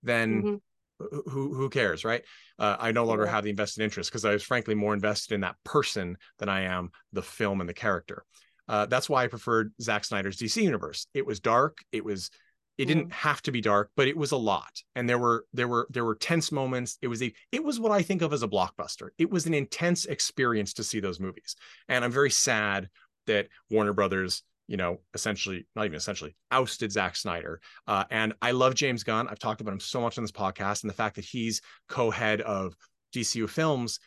[0.03, 0.61] then Mhm.
[0.99, 2.25] who who cares right
[2.59, 3.31] uh, i no longer Yeah.
[3.31, 6.63] have the invested interest because i was frankly more invested in that person than i
[6.63, 8.25] am the film and the character
[8.67, 12.31] uh, that's why i preferred Zack snyder's dc universe it was dark it was
[12.79, 15.69] it didn't have to be dark but it was a lot and there were there
[15.69, 18.43] were there were tense moments it was a it was what i think of as
[18.43, 21.57] a blockbuster it was an intense experience to see those movies
[21.89, 22.89] and i'm very sad
[23.27, 27.61] that warner brothers you know, essentially, not even essentially, ousted Zack Snyder.
[27.87, 29.27] Uh, and I love James Gunn.
[29.27, 32.43] I've talked about him so much on this podcast, and the fact that he's co-head
[32.43, 32.77] of
[33.15, 33.99] DCU Films,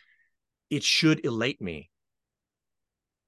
[0.70, 1.90] it should elate me.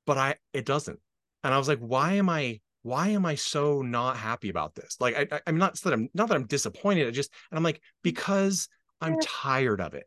[0.05, 0.99] But I, it doesn't.
[1.43, 4.97] And I was like, why am I, why am I so not happy about this?
[4.99, 7.07] Like, I, I'm not that I'm not that I'm disappointed.
[7.07, 8.69] I just, and I'm like, because
[9.01, 10.05] I'm tired of it.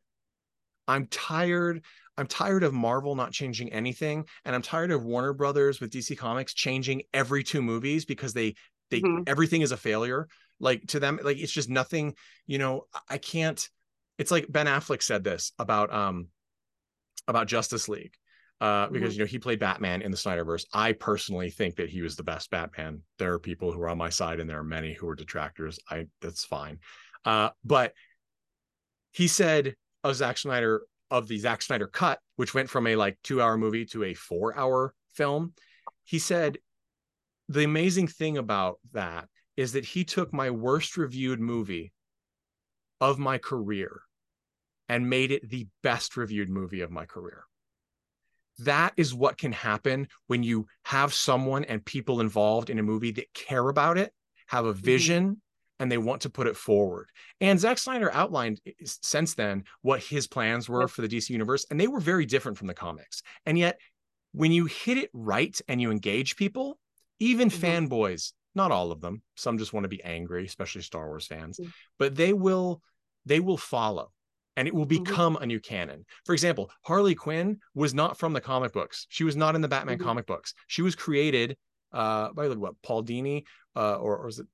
[0.88, 1.84] I'm tired.
[2.16, 6.16] I'm tired of Marvel not changing anything, and I'm tired of Warner Brothers with DC
[6.16, 8.54] Comics changing every two movies because they
[8.90, 9.28] they Mhm.
[9.28, 10.28] everything is a failure.
[10.60, 12.14] Like to them, like it's just nothing.
[12.46, 13.68] You know, I can't.
[14.18, 16.28] It's like Ben Affleck said this about um
[17.28, 18.14] about Justice League.
[18.58, 20.64] Uh, because you know he played Batman in the Snyderverse.
[20.72, 23.02] I personally think that he was the best Batman.
[23.18, 25.78] There are people who are on my side, and there are many who are detractors.
[25.90, 26.78] I that's fine.
[27.26, 27.92] Uh, but
[29.12, 33.18] he said of Zack Snyder of the Zack Snyder cut, which went from a like
[33.22, 35.52] two hour movie to a four hour film,
[36.04, 36.58] he said
[37.48, 41.92] the amazing thing about that is that he took my worst reviewed movie
[43.00, 44.00] of my career
[44.88, 47.44] and made it the best reviewed movie of my career.
[48.58, 53.12] That is what can happen when you have someone and people involved in a movie
[53.12, 54.12] that care about it,
[54.46, 55.42] have a vision,
[55.78, 57.10] and they want to put it forward.
[57.40, 61.78] And Zack Snyder outlined since then what his plans were for the DC universe, and
[61.78, 63.22] they were very different from the comics.
[63.44, 63.78] And yet,
[64.32, 66.78] when you hit it right and you engage people,
[67.18, 67.88] even Mhm.
[67.88, 71.58] fanboys, not all of them, some just want to be angry, especially Star Wars fans,
[71.60, 71.72] Mhm.
[71.98, 72.82] but they will
[73.26, 74.12] they will follow
[74.56, 75.04] and it will Mhm.
[75.04, 76.04] become a new canon.
[76.24, 79.06] For example, Harley Quinn was not from the comic books.
[79.10, 80.02] She was not in the Batman Mhm.
[80.02, 80.54] comic books.
[80.66, 81.56] She was created
[81.92, 83.44] uh by what Paul Dini
[83.76, 84.46] uh or, or is it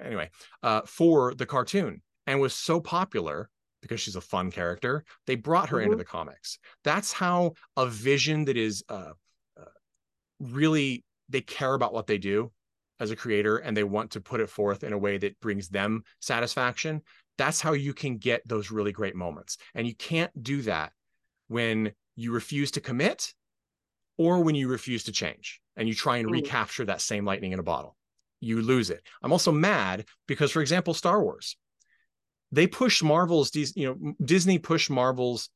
[0.00, 0.30] anyway
[0.62, 3.48] uh for the cartoon and was so popular
[3.80, 5.98] because she's a fun character they brought her into Mhm.
[5.98, 9.12] the comics that's how a vision that is uh,
[9.58, 9.64] uh
[10.38, 12.52] really they care about what they do
[12.98, 15.68] as a creator and they want to put it forth in a way that brings
[15.68, 17.02] them satisfaction
[17.40, 20.92] that's how you can get those really great moments and you can't do that
[21.48, 23.32] when you refuse to commit
[24.18, 26.32] or when you refuse to change and you try and Mm.
[26.32, 27.96] recapture that same lightning in a bottle
[28.40, 31.56] you lose it i'm also mad because for example star wars
[32.52, 35.48] they pushed marvel's you know disney pushed marvel's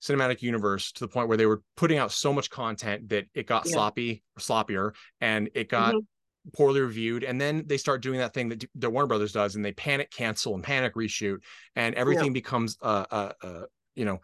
[0.00, 3.48] cinematic universe to the point where they were putting out so much content that it
[3.48, 3.72] got Yeah.
[3.72, 6.06] sloppy sloppier and it got Mhm.
[6.52, 9.64] Poorly reviewed and then they start doing that thing that, that warner brothers does and
[9.64, 11.38] they panic cancel and panic reshoot
[11.76, 13.62] and everything becomes uh, uh uh
[13.94, 14.20] you know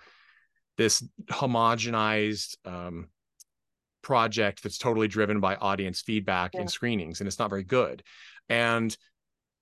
[0.77, 3.09] this homogenized um
[4.03, 6.63] project that's totally driven by audience feedback Yeah.
[6.63, 8.03] in screenings and it's not very good
[8.49, 8.97] and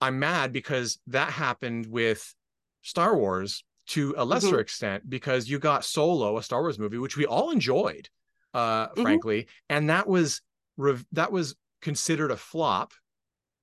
[0.01, 2.35] i'm mad because that happened with
[2.83, 7.17] star wars to a lesser extent because you got solo a star wars movie which
[7.17, 8.09] we all enjoyed
[8.55, 9.03] uh Mhm.
[9.03, 10.41] frankly and that was
[10.77, 11.55] rev- that was
[11.87, 12.93] considered a flop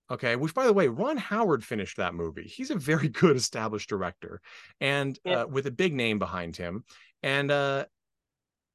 [0.09, 2.47] okay which by the way ron howard finished that movie.
[2.55, 4.39] He's a very good established director
[4.79, 5.41] and Yeah.
[5.41, 6.73] uh, with a big name behind him.
[7.21, 7.85] And uh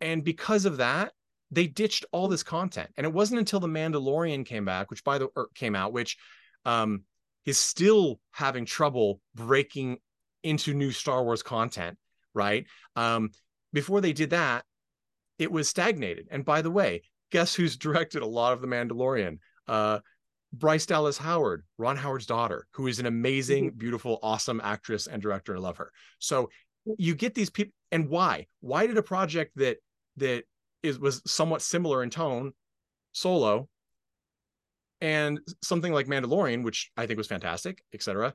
[0.00, 1.12] and because of that
[1.50, 2.90] they ditched all this content.
[2.96, 6.12] And it wasn't until the mandalorian came back which by the or came out which
[6.64, 6.90] um
[7.46, 9.98] is still having trouble breaking
[10.42, 11.96] into new star wars content
[12.34, 12.66] right?
[12.96, 13.30] Um
[13.72, 14.60] before they did that
[15.38, 16.26] it was stagnated.
[16.30, 16.92] And by the way
[17.30, 19.38] guess who's directed a lot of the mandalorian?
[19.66, 20.00] Uh
[20.50, 25.54] bryce dallas howard ron howard's daughter who is an amazing beautiful awesome actress and director
[25.54, 25.92] i love her.
[26.18, 26.48] So
[26.96, 28.46] you get these people and why?
[28.60, 29.76] Why did a project that
[30.16, 30.44] that
[30.82, 32.52] is was somewhat similar in tone
[33.12, 33.68] solo
[35.00, 38.34] and something like mandalorian which i think was fantastic etc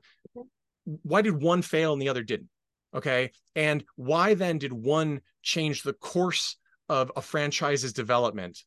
[0.84, 2.48] why did one fail and the other didn't?
[2.94, 3.30] Okay?
[3.56, 6.56] And why then did one change the course
[6.88, 8.62] of a franchise's development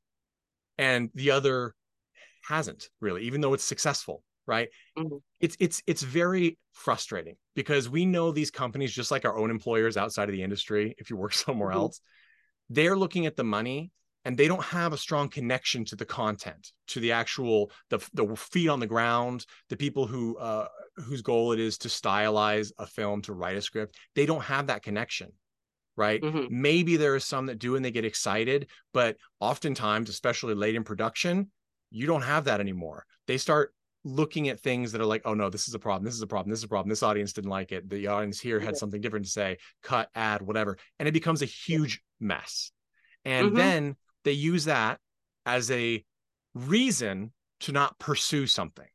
[0.77, 1.73] and the other
[2.47, 5.21] hasn't really even though it's successful right Mhm.
[5.39, 9.97] it's it's it's very frustrating because we know these companies just like our own employers
[9.97, 11.75] outside of the industry if you work somewhere Mhm.
[11.75, 12.01] else
[12.69, 13.91] they're looking at the money
[14.25, 18.35] and they don't have a strong connection to the content to the actual the, the
[18.35, 20.67] feet on the ground the people who uh
[20.97, 24.67] whose goal it is to stylize a film to write a script they don't have
[24.67, 25.31] that connection
[25.97, 26.49] right Mhm.
[26.49, 30.83] maybe there are some that do and they get excited but oftentimes especially late in
[30.83, 31.51] production
[31.89, 33.73] you don't have that anymore they start
[34.03, 36.27] looking at things that are like oh no this is a problem this is a
[36.27, 38.79] problem this is a problem this audience didn't like it the audience here had Yeah.
[38.79, 42.71] something different to say cut add whatever and it becomes a huge mess
[43.25, 43.55] and Mhm.
[43.55, 44.99] then they use that
[45.45, 46.05] as a
[46.53, 48.87] reason to not pursue something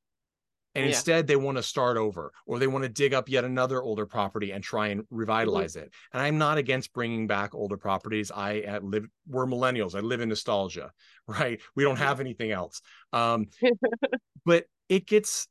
[0.75, 0.89] and Yeah.
[0.89, 4.07] instead they want to start over or they want to dig up yet another older
[4.07, 5.93] property and try and revitalize it.
[6.13, 8.31] And i'm not against bringing back older properties.
[8.31, 9.95] I uh, live we're millennials.
[9.95, 10.93] I live in nostalgia
[11.29, 11.61] right?
[11.77, 12.81] We don't have anything else.
[13.13, 13.47] Um
[14.45, 15.47] but it gets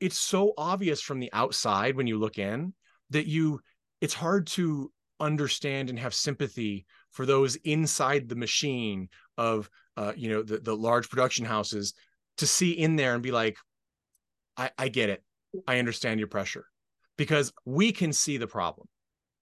[0.00, 2.72] it's so obvious from the outside when you look in
[3.10, 3.60] that you
[4.00, 9.68] it's hard to understand and have sympathy for those inside the machine of
[9.98, 11.92] uh, you know the, the large production houses
[12.38, 13.56] to see in there and be like
[14.60, 15.22] I, I get it.
[15.66, 16.66] I understand your pressure
[17.16, 18.86] because we can see the problem.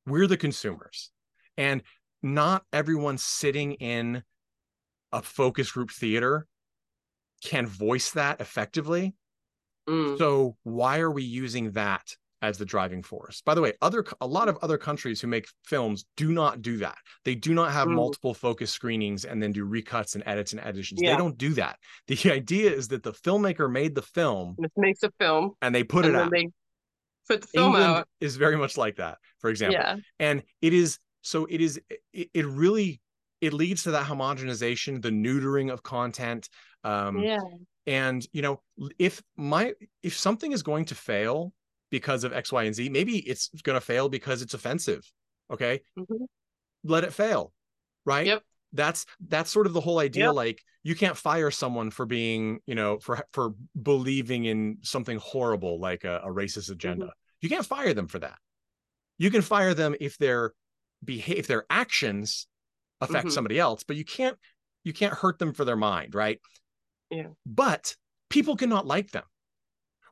[0.06, 1.10] We're the consumers
[1.56, 1.82] and
[2.22, 4.22] not everyone sitting in
[5.12, 6.46] a focus group theater
[7.44, 9.14] can voice that effectively.
[9.88, 10.18] Mm.
[10.18, 13.42] so why are we using that as the driving force?
[13.44, 16.76] By the way, other a lot of other countries who make films do not do
[16.78, 16.96] that.
[17.24, 17.94] They do not have Mm.
[17.94, 21.00] multiple focus screenings and then do recuts and edits and editions.
[21.02, 21.12] Yeah.
[21.12, 21.78] They don't do that.
[22.06, 25.84] The idea is that the filmmaker made the film This makes a film, and they
[25.84, 26.30] put and it out.
[26.30, 26.48] they
[27.28, 28.08] put the film England out.
[28.20, 29.80] is very much like that, for example.
[29.80, 29.96] Yeah.
[30.18, 31.80] And it is so it is
[32.12, 33.00] it, it really
[33.40, 36.48] it leads to that homogenization, the neutering of content.
[36.84, 37.38] Um yeah.
[37.86, 38.60] and you know
[38.98, 41.52] if my if something is going to fail
[41.90, 45.02] because of x y and z maybe it's going to fail because it's offensive
[45.50, 46.26] okay Mhm.
[46.84, 47.52] let it fail
[48.04, 48.42] right Yep.
[48.72, 50.34] that's that's sort of the whole idea Yep.
[50.34, 55.80] like you can't fire someone for being you know for for believing in something horrible
[55.80, 57.38] like a, a racist agenda Mm-hmm.
[57.42, 58.38] you can't fire them for that
[59.18, 60.52] you can fire them if their
[61.04, 62.46] behave if their actions
[63.00, 63.32] affect Mhm.
[63.32, 64.36] somebody else but you can't
[64.84, 66.40] you can't hurt them for their mind right
[67.10, 67.28] Yeah.
[67.46, 67.96] but
[68.28, 69.24] people cannot like them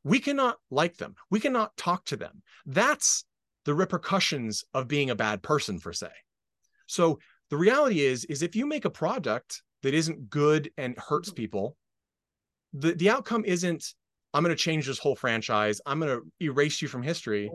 [0.07, 1.15] we cannot like them.
[1.31, 2.43] We cannot talk to them.
[2.65, 3.25] That's
[3.67, 6.13] the repercussions of being a bad person for say
[6.87, 7.19] so
[7.51, 11.77] the reality is is if you make a product that isn't good and hurts people
[12.73, 13.95] the the outcome isn't
[14.33, 15.81] i'm going to change this whole franchise.
[15.85, 17.51] I'm going to erase you from history.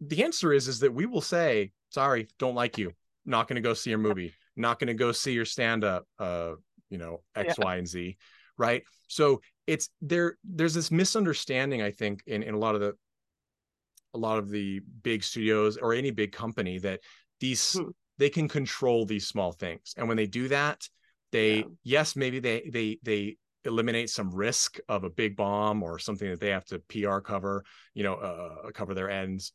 [0.00, 2.92] The answer is is that we will say sorry don't like you.
[3.24, 4.34] Not going to go see your movie.
[4.56, 6.54] Not going to go see your stand up uh
[6.90, 8.16] you know x Y, and z.
[8.58, 8.82] Right?
[9.08, 12.94] So it's there there's this misunderstanding i think in in a lot of the
[14.14, 17.00] a lot of the big studios or any big company that
[17.40, 17.90] these Hmm.
[18.18, 20.88] they can control these small things and when they do that
[21.32, 21.64] they Yeah.
[21.82, 26.38] yes maybe they they they eliminate some risk of a big bomb or something that
[26.40, 29.52] they have to pr cover you know uh, cover their ends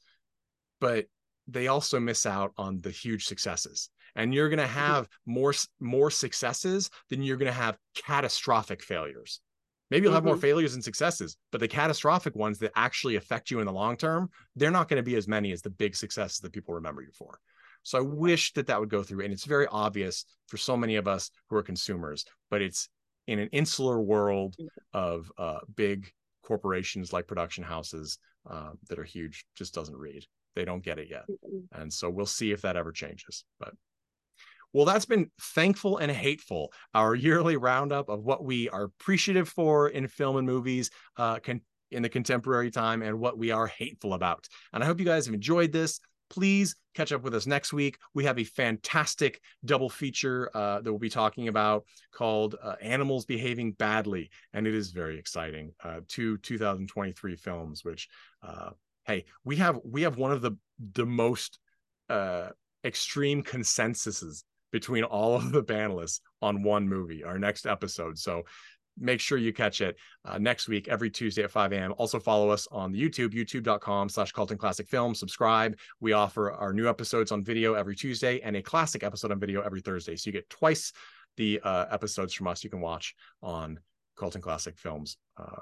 [0.82, 1.06] but
[1.48, 6.10] they also miss out on the huge successes and you're going to have more more
[6.12, 9.42] successes than you're going to have catastrophic failures
[9.90, 10.42] maybe you'll have more Mhm.
[10.42, 14.30] failures and successes but the catastrophic ones that actually affect you in the long term
[14.56, 17.12] they're not going to be as many as the big successes that people remember you
[17.14, 17.40] for
[17.84, 19.24] So I wish that that would go through.
[19.24, 22.90] And it's very obvious for so many of us who are consumers, but it's
[23.26, 24.58] in an insular world
[24.92, 26.12] of uh, big
[26.44, 28.20] corporations like production houses
[28.50, 30.26] uh, that are huge, just doesn't read.
[30.56, 31.26] They don't get it yet.
[31.72, 33.46] And so we'll see if that ever changes.
[33.62, 33.74] But
[34.74, 39.90] well, that's been thankful and hateful, our yearly roundup of what we are appreciative for
[39.90, 41.62] in film and movies uh, con-
[41.92, 44.48] in the contemporary time and what we are hateful about.
[44.74, 46.00] And I hope you guys have enjoyed this.
[46.30, 47.98] Please catch up with us next week.
[48.14, 53.26] We have a fantastic double feature uh, that we'll be talking about called uh, Animals
[53.26, 54.30] Behaving Badly.
[54.54, 55.72] And it is very exciting.
[55.84, 58.08] Uh, two 2023 films, which,
[58.44, 58.72] uh,
[59.06, 60.52] hey, we have we have one of the
[60.94, 61.58] the most
[62.10, 62.50] uh,
[62.84, 68.18] extreme consensuses between all of the panelists on one movie, our next episode.
[68.18, 68.44] So
[68.98, 71.94] make sure you catch it uh, next week, every Tuesday at 5 a.m.
[71.98, 75.16] Also follow us on the YouTube, youtube.com slash Cult and Classic Film.
[75.16, 75.78] Subscribe.
[76.00, 79.62] We offer our new episodes on video every Tuesday and a classic episode on video
[79.62, 80.16] every Thursday.
[80.16, 80.92] So you get twice
[81.38, 83.80] the uh, episodes from us you can watch on
[84.18, 85.62] Cult and Classic Films uh,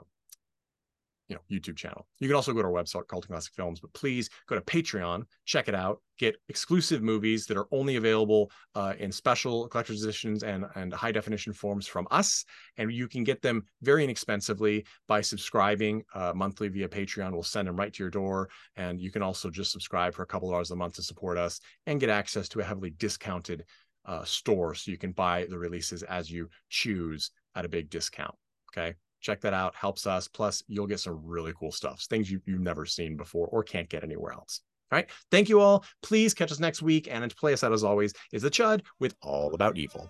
[1.27, 2.07] you know YouTube channel.
[2.19, 4.61] You can also go to our website, Cult and Classic Films, but please go to
[4.61, 10.03] Patreon, check it out, get exclusive movies that are only available uh, in special collector's
[10.03, 12.45] editions and and high definition forms from us,
[12.77, 17.31] and you can get them very inexpensively by subscribing uh, monthly via Patreon.
[17.31, 20.27] We'll send them right to your door, and you can also just subscribe for a
[20.27, 23.65] couple of dollars a month to support us and get access to a heavily discounted
[24.05, 28.35] uh, store, so you can buy the releases as you choose at a big discount.
[28.71, 32.41] Okay check that out helps us plus you'll get some really cool stuff things you,
[32.45, 35.09] you've never seen before or can't get anywhere else all right?
[35.31, 35.83] Thank you all.
[36.01, 38.81] Please catch us next week and to play us out as always is the chud
[38.99, 40.09] with all about evil